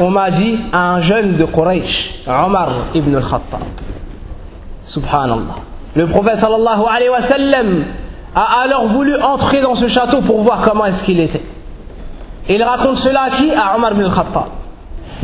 on 0.00 0.10
m'a 0.10 0.30
dit 0.30 0.58
un 0.72 1.00
jeune 1.00 1.36
de 1.36 1.44
Quraysh, 1.44 2.24
Omar 2.26 2.70
ibn 2.94 3.14
al-Khattab. 3.14 3.60
Subhanallah. 4.82 5.56
Le 5.94 6.06
prophète 6.06 6.38
sallallahu 6.38 6.82
alayhi 6.90 7.10
wa 7.10 7.20
sallam 7.20 7.84
a 8.34 8.62
alors 8.64 8.86
voulu 8.86 9.14
entrer 9.22 9.60
dans 9.60 9.74
ce 9.74 9.88
château 9.88 10.22
pour 10.22 10.40
voir 10.40 10.62
comment 10.62 10.86
est-ce 10.86 11.04
qu'il 11.04 11.20
était. 11.20 11.42
Et 12.48 12.56
il 12.56 12.62
raconte 12.62 12.96
cela 12.96 13.22
à 13.24 13.30
qui 13.30 13.52
À 13.52 13.76
Omar 13.76 13.92
ibn 13.92 14.04
al-Khattab. 14.04 14.46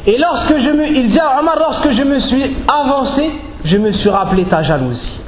Et 0.06 0.16
lorsque 0.18 0.56
je 0.58 0.70
me, 0.70 0.86
il 0.86 1.08
dit 1.08 1.18
à 1.18 1.40
lorsque 1.58 1.90
je 1.90 2.02
me 2.02 2.18
suis 2.18 2.56
avancé, 2.68 3.30
je 3.64 3.76
me 3.76 3.90
suis 3.90 4.08
rappelé 4.08 4.44
ta 4.44 4.62
jalousie 4.62 5.20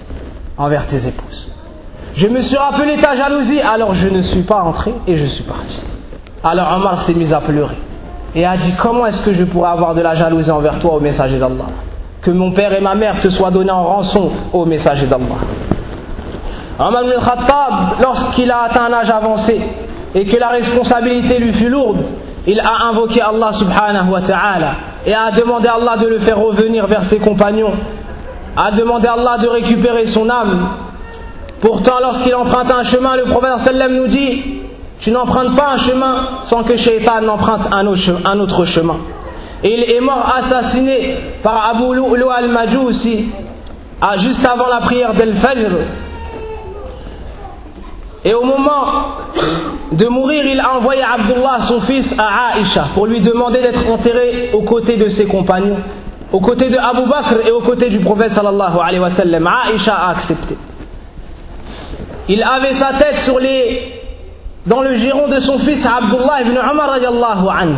envers 0.57 0.87
tes 0.87 1.07
épouses. 1.07 1.51
Je 2.15 2.27
me 2.29 2.41
suis 2.41 2.57
rappelé 2.57 2.97
ta 2.97 3.17
jalousie, 3.17 3.61
alors 3.61 3.95
je 3.95 4.09
ne 4.09 4.23
suis 4.23 4.43
pas 4.43 4.63
entré 4.63 4.95
et 5.07 5.17
je 5.17 5.27
suis 5.27 5.45
parti. 5.45 5.81
Alors 6.45 6.73
Omar 6.77 7.01
s'est 7.01 7.15
mis 7.15 7.33
à 7.33 7.41
pleurer 7.41 7.77
et 8.35 8.47
a 8.47 8.57
dit 8.57 8.73
Comment 8.79 9.07
est-ce 9.07 9.23
que 9.23 9.35
je 9.35 9.45
pourrais 9.45 9.71
avoir 9.71 9.95
de 9.95 10.01
la 10.01 10.15
jalousie 10.15 10.51
envers 10.51 10.79
toi, 10.79 10.95
au 10.95 11.01
messager 11.01 11.39
d'Allah? 11.39 11.67
Que 12.23 12.31
mon 12.31 12.53
père 12.53 12.73
et 12.73 12.81
ma 12.81 12.95
mère 12.95 13.19
te 13.21 13.29
soient 13.29 13.51
donnés 13.51 13.71
en 13.71 13.85
rançon, 13.85 14.31
au 14.53 14.65
messager 14.65 15.07
d'Allah. 15.07 15.41
Omar 16.79 17.03
ibn 17.05 17.15
Khattab, 17.23 18.01
lorsqu'il 18.01 18.51
a 18.51 18.63
atteint 18.63 18.87
un 18.87 18.93
âge 18.93 19.11
avancé 19.11 19.61
et 20.15 20.27
que 20.27 20.37
la 20.37 20.49
responsabilité 20.49 21.39
lui 21.39 21.53
fut 21.53 21.69
lourde, 21.69 22.03
il 22.47 22.59
a 22.61 22.85
invoqué 22.87 23.21
Allah 23.21 23.53
subhanahu 23.53 24.11
wa 24.11 24.21
ta'ala 24.21 24.73
et 25.07 25.15
a 25.15 25.31
demandé 25.31 25.69
à 25.69 25.75
Allah 25.75 25.97
de 25.99 26.07
le 26.07 26.19
faire 26.19 26.39
revenir 26.39 26.87
vers 26.87 27.05
ses 27.05 27.19
compagnons, 27.19 27.73
a 28.57 28.71
demandé 28.73 29.07
à 29.07 29.13
Allah 29.13 29.39
de 29.41 29.49
récupérer 29.49 30.07
son 30.07 30.29
âme. 30.29 30.69
Pourtant, 31.61 32.01
lorsqu'il 32.01 32.35
emprunte 32.35 32.71
un 32.71 32.83
chemin, 32.83 33.17
le 33.17 33.25
prophète 33.25 33.59
sallam 33.59 33.95
nous 33.95 34.07
dit 34.07 34.43
Tu 34.99 35.11
n'empruntes 35.11 35.55
pas 35.55 35.73
un 35.75 35.77
chemin 35.77 36.29
sans 36.45 36.63
que 36.63 36.77
Shaitan 36.77 37.21
n'emprunte 37.21 37.69
un 37.73 38.39
autre 38.39 38.65
chemin. 38.65 38.97
Et 39.63 39.75
il 39.75 39.91
est 39.95 40.01
mort 40.01 40.33
assassiné 40.37 41.17
par 41.43 41.75
Abu 41.75 41.95
Lu'lu 41.95 42.25
al-Majousi 42.35 43.29
juste 44.17 44.47
avant 44.47 44.69
la 44.69 44.81
prière 44.81 45.13
d'El-Fajr 45.13 45.69
et 48.25 48.35
au 48.35 48.45
moment 48.45 48.85
de 49.93 50.07
mourir, 50.07 50.45
il 50.45 50.61
a 50.61 50.77
envoyé 50.77 51.03
Abdullah, 51.03 51.59
son 51.63 51.81
fils, 51.81 52.19
à 52.19 52.55
Aïcha 52.55 52.89
pour 52.95 53.07
lui 53.07 53.21
demander 53.21 53.61
d'être 53.63 53.89
enterré 53.91 54.51
aux 54.53 54.61
côtés 54.63 54.97
de 54.99 55.09
ses 55.09 55.25
compagnons, 55.25 55.79
aux 56.31 56.41
côtés 56.41 56.69
de 56.69 56.77
Abu 56.77 57.09
Bakr 57.09 57.47
et 57.47 57.51
aux 57.51 57.61
côtés 57.61 57.89
du 57.89 57.99
prophète 57.99 58.33
sallallahu 58.33 58.77
alayhi 58.83 59.01
wa 59.01 59.09
sallam. 59.09 59.47
Aïcha 59.47 59.95
a 59.95 60.11
accepté. 60.11 60.57
Il 62.29 62.43
avait 62.43 62.75
sa 62.75 62.93
tête 62.93 63.19
sur 63.19 63.39
les, 63.39 63.91
dans 64.67 64.83
le 64.83 64.95
giron 64.97 65.27
de 65.29 65.41
son 65.41 65.59
fils 65.59 65.87
Abdullah 65.87 66.43
ibn 66.43 66.53
Umar 66.53 66.91
radiallahu 66.91 67.49
anhu. 67.49 67.77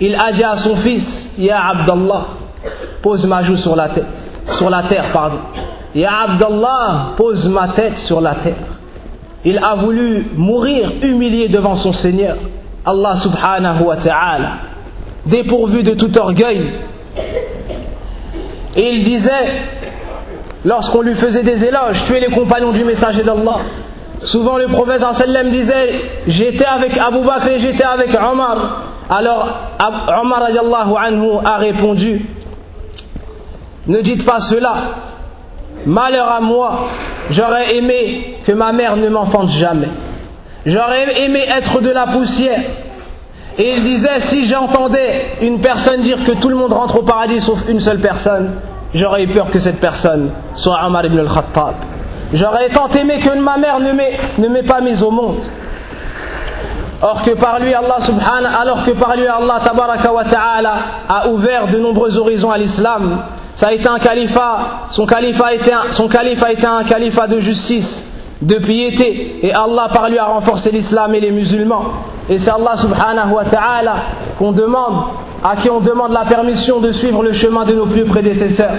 Il 0.00 0.16
a 0.16 0.32
dit 0.32 0.44
à 0.44 0.56
son 0.56 0.74
fils, 0.74 1.34
Ya 1.38 1.60
Abdullah, 1.64 2.26
pose 3.02 3.24
ma 3.26 3.42
joue 3.44 3.56
sur 3.56 3.76
la 3.76 3.88
tête, 3.88 4.30
sur 4.50 4.68
la 4.68 4.82
terre, 4.82 5.04
pardon. 5.12 5.38
Ya 5.94 6.22
Abdullah, 6.22 7.12
pose 7.16 7.48
ma 7.48 7.68
tête 7.68 7.96
sur 7.96 8.20
la 8.20 8.34
terre 8.34 8.77
il 9.44 9.58
a 9.58 9.74
voulu 9.74 10.26
mourir 10.36 10.92
humilié 11.02 11.48
devant 11.48 11.76
son 11.76 11.92
Seigneur, 11.92 12.36
Allah 12.84 13.16
subhanahu 13.16 13.84
wa 13.84 13.96
ta'ala, 13.96 14.58
dépourvu 15.26 15.82
de 15.82 15.94
tout 15.94 16.16
orgueil. 16.18 16.72
Et 18.76 18.90
il 18.92 19.04
disait, 19.04 19.62
lorsqu'on 20.64 21.02
lui 21.02 21.14
faisait 21.14 21.42
des 21.42 21.64
éloges, 21.64 22.02
tu 22.06 22.14
es 22.14 22.20
les 22.20 22.30
compagnons 22.30 22.72
du 22.72 22.84
messager 22.84 23.22
d'Allah. 23.22 23.58
Souvent 24.22 24.58
le 24.58 24.66
prophète 24.66 25.02
sallam 25.12 25.50
disait, 25.50 25.92
j'étais 26.26 26.64
avec 26.64 26.98
Abu 26.98 27.20
Bakr 27.24 27.48
et 27.48 27.60
j'étais 27.60 27.84
avec 27.84 28.10
Omar. 28.14 28.82
Alors 29.08 29.48
Omar 30.20 30.48
a 31.44 31.56
répondu, 31.58 32.26
ne 33.86 34.00
dites 34.00 34.24
pas 34.26 34.40
cela, 34.40 34.74
Malheur 35.86 36.28
à 36.28 36.40
moi, 36.40 36.86
j'aurais 37.30 37.76
aimé 37.76 38.38
que 38.44 38.52
ma 38.52 38.72
mère 38.72 38.96
ne 38.96 39.08
m'enfante 39.08 39.50
jamais. 39.50 39.88
J'aurais 40.66 41.22
aimé 41.22 41.44
être 41.48 41.80
de 41.80 41.90
la 41.90 42.06
poussière. 42.06 42.60
Et 43.58 43.74
il 43.76 43.82
disait, 43.82 44.20
si 44.20 44.46
j'entendais 44.46 45.26
une 45.42 45.60
personne 45.60 46.02
dire 46.02 46.22
que 46.24 46.32
tout 46.32 46.48
le 46.48 46.54
monde 46.54 46.72
rentre 46.72 46.98
au 46.98 47.02
paradis 47.02 47.40
sauf 47.40 47.68
une 47.68 47.80
seule 47.80 47.98
personne, 47.98 48.52
j'aurais 48.94 49.24
eu 49.24 49.28
peur 49.28 49.50
que 49.50 49.58
cette 49.58 49.80
personne 49.80 50.30
soit 50.54 50.78
Omar 50.86 51.06
ibn 51.06 51.18
al-Khattab. 51.18 51.74
J'aurais 52.32 52.68
tant 52.68 52.88
aimé 52.88 53.18
que 53.18 53.36
ma 53.38 53.56
mère 53.56 53.80
ne 53.80 54.48
m'ait 54.48 54.62
pas 54.62 54.80
mise 54.80 55.02
au 55.02 55.10
monde. 55.10 55.40
Or 57.00 57.22
que 57.22 57.30
par 57.30 57.60
lui 57.60 57.72
Allah 57.72 57.98
subhanahu, 58.00 60.14
wa 60.14 60.24
ta'ala 60.24 60.74
a 61.08 61.28
ouvert 61.28 61.68
de 61.68 61.78
nombreux 61.78 62.18
horizons 62.18 62.50
à 62.50 62.58
l'islam, 62.58 63.22
ça 63.54 63.68
a 63.68 63.72
été 63.72 63.88
un 63.88 64.00
califat, 64.00 64.86
son 64.90 65.06
califat 65.06 65.46
a 65.46 65.54
été 65.54 65.72
un, 65.72 65.92
son 65.92 66.08
califat 66.08 66.46
a 66.46 66.52
été 66.52 66.66
un 66.66 66.82
califat 66.82 67.28
de 67.28 67.38
justice, 67.38 68.04
de 68.42 68.56
piété, 68.56 69.38
et 69.42 69.52
Allah 69.52 69.88
par 69.92 70.08
lui 70.08 70.18
a 70.18 70.24
renforcé 70.26 70.72
l'islam 70.72 71.14
et 71.14 71.20
les 71.20 71.30
musulmans. 71.30 71.84
Et 72.28 72.36
c'est 72.38 72.50
Allah 72.50 72.76
subhanahu 72.76 73.32
wa 73.32 73.44
ta'ala 73.44 73.94
qu'on 74.38 74.50
demande, 74.50 75.04
à 75.44 75.54
qui 75.56 75.70
on 75.70 75.78
demande 75.80 76.12
la 76.12 76.24
permission 76.24 76.80
de 76.80 76.90
suivre 76.90 77.22
le 77.22 77.32
chemin 77.32 77.64
de 77.64 77.74
nos 77.74 77.86
plus 77.86 78.04
prédécesseurs. 78.04 78.74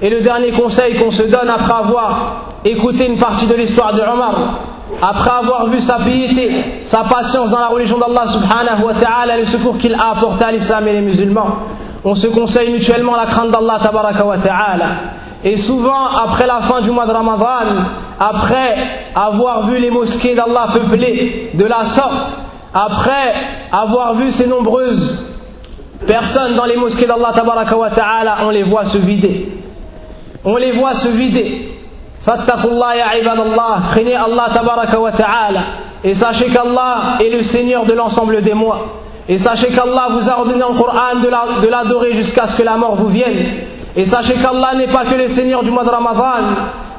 Et 0.00 0.08
le 0.08 0.20
dernier 0.20 0.52
conseil 0.52 0.94
qu'on 0.96 1.10
se 1.10 1.24
donne 1.24 1.50
après 1.50 1.74
avoir 1.74 2.44
écouté 2.64 3.06
une 3.06 3.18
partie 3.18 3.46
de 3.46 3.54
l'histoire 3.54 3.92
de 3.92 4.00
Omar, 4.00 4.60
après 5.00 5.30
avoir 5.30 5.66
vu 5.68 5.80
sa 5.80 5.96
piété, 5.98 6.50
sa 6.84 7.04
patience 7.04 7.50
dans 7.50 7.60
la 7.60 7.68
religion 7.68 7.98
d'Allah 7.98 8.26
subhanahu 8.26 8.82
wa 8.84 8.94
ta'ala 8.94 9.36
le 9.36 9.44
secours 9.44 9.78
qu'il 9.78 9.94
a 9.94 10.10
apporté 10.10 10.44
à 10.44 10.52
l'islam 10.52 10.88
et 10.88 10.92
les 10.92 11.00
musulmans, 11.00 11.56
on 12.04 12.14
se 12.14 12.26
conseille 12.26 12.70
mutuellement 12.72 13.14
la 13.16 13.26
crainte 13.26 13.50
d'Allah 13.50 13.78
tabaraka 13.82 14.24
wa 14.24 14.38
ta'ala. 14.38 14.86
Et 15.44 15.56
souvent, 15.56 16.08
après 16.24 16.46
la 16.46 16.58
fin 16.60 16.80
du 16.80 16.90
mois 16.90 17.06
de 17.06 17.12
Ramadan, 17.12 17.84
après 18.18 18.76
avoir 19.14 19.66
vu 19.68 19.78
les 19.78 19.90
mosquées 19.90 20.34
d'Allah 20.34 20.68
peuplées 20.72 21.50
de 21.54 21.64
la 21.64 21.84
sorte, 21.84 22.38
après 22.74 23.34
avoir 23.70 24.14
vu 24.14 24.32
ces 24.32 24.48
nombreuses 24.48 25.18
personnes 26.06 26.54
dans 26.56 26.64
les 26.64 26.76
mosquées 26.76 27.06
d'Allah 27.06 27.32
tabaraka 27.34 27.76
wa 27.76 27.90
ta'ala, 27.90 28.38
on 28.46 28.50
les 28.50 28.64
voit 28.64 28.84
se 28.84 28.98
vider. 28.98 29.52
On 30.44 30.56
les 30.56 30.72
voit 30.72 30.94
se 30.94 31.08
vider. 31.08 31.77
Craignez 33.90 34.14
Allah 34.16 34.48
tabaraka 34.52 35.00
wa 35.00 35.12
ta'ala. 35.12 35.60
Et 36.04 36.14
sachez 36.14 36.46
qu'Allah 36.46 37.18
est 37.20 37.30
le 37.30 37.42
Seigneur 37.42 37.84
de 37.84 37.92
l'ensemble 37.92 38.42
des 38.42 38.54
mois. 38.54 39.02
Et 39.28 39.38
sachez 39.38 39.68
qu'Allah 39.68 40.08
vous 40.10 40.28
a 40.28 40.38
ordonné 40.38 40.58
le 40.58 40.76
Coran 40.76 41.16
de 41.62 41.68
l'adorer 41.68 42.14
jusqu'à 42.14 42.46
ce 42.46 42.56
que 42.56 42.62
la 42.62 42.76
mort 42.76 42.94
vous 42.94 43.08
vienne. 43.08 43.46
Et 43.98 44.06
sachez 44.06 44.34
qu'Allah 44.34 44.76
n'est 44.76 44.86
pas 44.86 45.04
que 45.04 45.16
le 45.16 45.26
Seigneur 45.26 45.64
du 45.64 45.72
mois 45.72 45.82
de 45.82 45.90
Ramadan, 45.90 46.44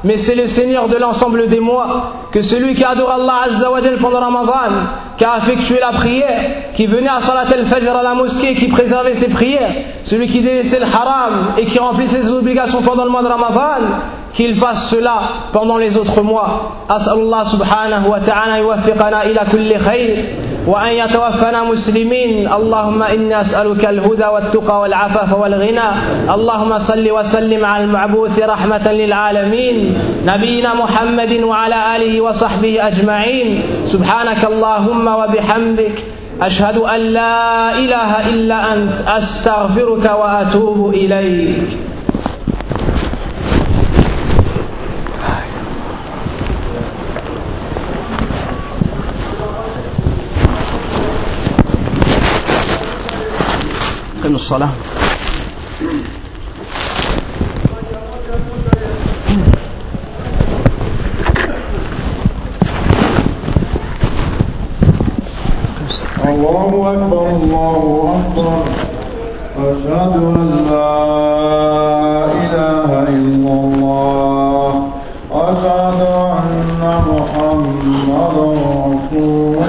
mais 0.04 0.18
c'est 0.18 0.34
le 0.34 0.46
Seigneur 0.46 0.86
de 0.86 0.96
l'ensemble 0.96 1.48
des 1.48 1.58
mois. 1.58 2.12
Que 2.30 2.42
celui 2.42 2.74
qui 2.74 2.84
adore 2.84 3.10
Allah 3.10 3.40
Azza 3.46 3.70
wa 3.70 3.80
pendant 3.98 4.20
Ramadan, 4.20 4.74
qui 5.16 5.24
a 5.24 5.38
effectué 5.38 5.80
la 5.80 5.92
prière, 5.92 6.74
qui 6.74 6.84
venait 6.84 7.08
à 7.08 7.22
Salat 7.22 7.46
al-Fajr 7.50 7.96
à 7.96 8.02
la 8.02 8.12
mosquée, 8.12 8.54
qui 8.54 8.68
préservait 8.68 9.14
ses 9.14 9.30
prières, 9.30 9.72
celui 10.04 10.28
qui 10.28 10.42
délaissait 10.42 10.78
le 10.78 10.84
haram 10.84 11.54
et 11.56 11.64
qui 11.64 11.78
remplissait 11.78 12.20
ses 12.20 12.32
obligations 12.32 12.82
pendant 12.82 13.04
le 13.04 13.10
mois 13.10 13.22
de 13.22 13.28
Ramadan, 13.28 13.86
qu'il 14.34 14.54
fasse 14.56 14.90
cela 14.90 15.22
pendant 15.52 15.78
les 15.78 15.96
autres 15.96 16.20
mois. 16.20 16.76
Allah 16.86 17.44
subhanahu 17.46 18.08
wa 18.10 18.20
ta'ala 18.20 19.26
ila 19.26 19.44
kulli 19.46 19.74
khayr 19.74 20.24
وأن 20.66 20.92
يتوفنا 20.92 21.64
مسلمين. 21.64 22.52
اللهم 22.52 23.02
إنا 23.02 23.40
أسألك 23.40 23.84
الهدى 23.84 24.24
والتقى 24.24 24.80
والعفاف 24.80 25.32
والغنى. 25.32 25.90
اللهم 26.34 26.78
صل 26.78 27.10
وسلم 27.10 27.64
على 27.64 27.84
المعبوث 27.84 28.38
رحمة 28.38 28.92
للعالمين. 28.92 29.98
نبينا 30.26 30.74
محمد 30.74 31.32
وعلى 31.32 31.96
آله 31.96 32.20
وصحبه 32.20 32.88
أجمعين. 32.88 33.62
سبحانك 33.84 34.44
اللهم 34.44 35.06
وبحمدك. 35.06 36.04
أشهد 36.42 36.78
أن 36.78 37.00
لا 37.00 37.72
إله 37.78 38.28
إلا 38.28 38.72
أنت. 38.74 38.96
أستغفرك 39.08 40.10
وأتوب 40.20 40.94
إليك. 40.94 41.89
الصلاة. 54.40 54.72
الله 66.24 66.72
أكبر 66.92 67.26
الله 67.36 67.82
أكبر. 68.20 68.62
أشهد 69.58 70.12
أن 70.16 70.66
لا 70.70 70.92
إله 72.42 72.90
إلا 73.08 73.52
الله. 73.64 74.72
أشهد 75.32 76.00
أن 76.40 76.82
محمدا 77.10 78.26
رسول 78.86 79.59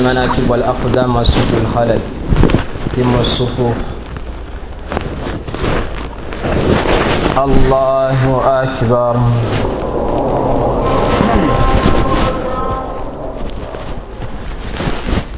المناكب 0.00 0.50
والأقدام 0.50 1.16
وسد 1.16 1.54
الخلل. 1.60 1.98
تم 2.96 3.14
الصفوف. 3.20 3.76
الله 7.38 8.42
أكبر. 8.62 9.16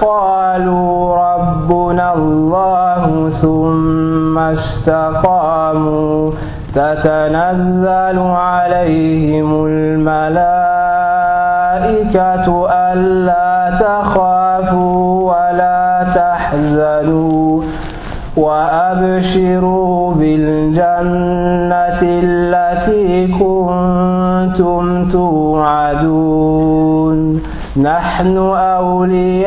قالوا 0.00 1.16
ربنا 1.16 2.14
الله 2.14 3.30
ثم 3.42 4.38
استقاموا 4.38 6.30
تتنزل 6.74 8.18
عليهم 8.18 9.66
الملائكة 9.66 10.86
ألا 12.92 13.78
تخافوا 13.80 15.32
ولا 15.32 16.06
تحزنوا 16.14 17.62
وأبشروا 18.36 20.14
بالجنة 20.14 22.00
التي 22.02 23.26
كنتم 23.26 25.08
توعدون 25.12 26.61
نحن 27.76 28.36
أولياؤكم 28.56 29.44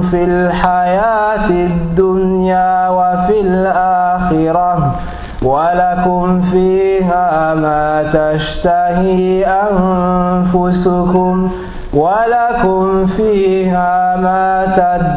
في 0.00 0.24
الحياة 0.24 1.50
الدنيا 1.50 2.88
وفي 2.88 3.40
الآخرة. 3.40 4.94
ولكم 5.42 6.40
فيها 6.40 7.54
ما 7.54 8.02
تشتهي 8.12 9.46
أنفسكم. 9.46 11.50
ولكم 11.94 13.06
فيها 13.06 14.16
ما 14.16 14.66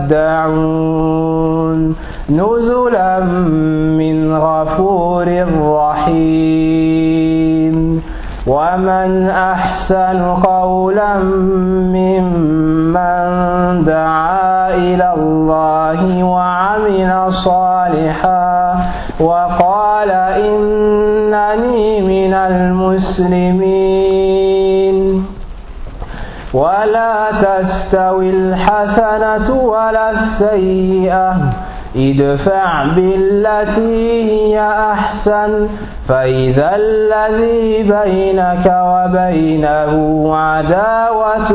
تدعون. 0.08 1.96
نزلا 2.30 3.20
من 4.00 4.36
غفور 4.36 5.46
رحيم. 5.62 6.81
ومن 8.52 9.30
أحسن 9.30 10.20
قولا 10.44 11.14
ممن 11.96 13.24
دعا 13.86 14.74
إلى 14.76 15.14
الله 15.18 16.24
وعمل 16.24 17.34
صالحا 17.34 18.76
وقال 19.20 20.12
إنني 20.12 22.02
من 22.02 22.34
المسلمين 22.34 24.16
ولا 26.54 27.32
تستوي 27.42 28.30
الحسنة 28.30 29.52
ولا 29.64 30.12
السيئة 30.12 31.36
ادفع 31.96 32.84
بالتي 32.84 34.32
هي 34.32 34.62
أحسن 34.92 35.68
فإذا 36.08 36.76
الذي 36.76 37.84
بينك 37.84 38.66
وبينه 38.66 39.94
عداوة 40.36 41.52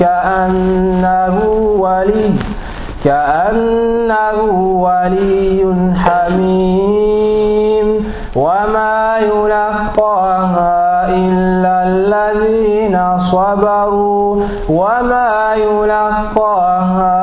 كأنه 0.00 1.44
ولي 1.78 2.30
كأنه 3.04 4.42
ولي 4.82 5.74
حميم. 6.04 6.92
وما 8.36 9.18
يلقاها 9.18 11.08
إلا 11.08 11.82
الذين 11.86 13.18
صبروا 13.18 14.42
وما 14.68 15.54
يلقاها 15.54 17.22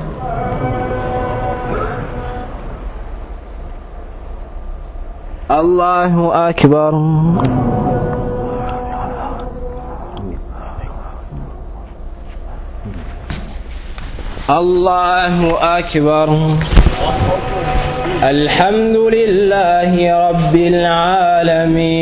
الله 5.51 6.49
أكبر. 6.49 6.89
الله 14.49 15.57
أكبر. 15.79 16.55
الحمد 18.23 18.97
لله 18.97 19.91
رب 20.29 20.55
العالمين. 20.55 22.01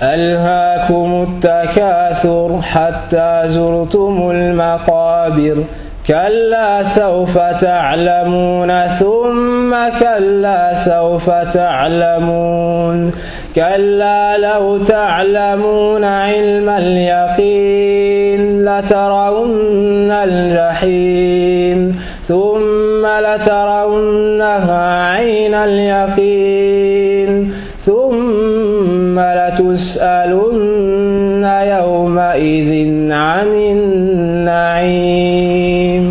ألهاكم 0.03 1.27
التكاثر 1.27 2.61
حتى 2.61 3.43
زرتم 3.45 4.31
المقابر. 4.31 5.63
كلا 6.07 6.83
سوف 6.83 7.37
تعلمون 7.37 8.85
ثم 8.85 9.75
كلا 9.99 10.73
سوف 10.73 11.29
تعلمون. 11.29 13.11
كلا 13.55 14.37
لو 14.37 14.77
تعلمون 14.77 16.03
علم 16.03 16.69
اليقين 16.69 18.65
لترون 18.65 20.11
الجحيم. 20.11 22.01
ثم 22.27 22.80
لترونها 23.19 25.11
عين 25.11 25.53
اليقين 25.53 27.53
ثم 27.85 29.19
لتسألن 29.19 31.43
يومئذ 31.43 32.71
عن 33.11 33.47
النعيم. 33.75 36.05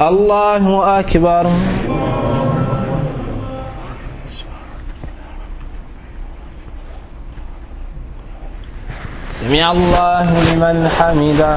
الله 0.00 0.64
أكبر. 1.00 1.46
سمع 9.30 9.72
الله 9.72 10.54
لمن 10.54 10.88
حمده. 10.98 11.56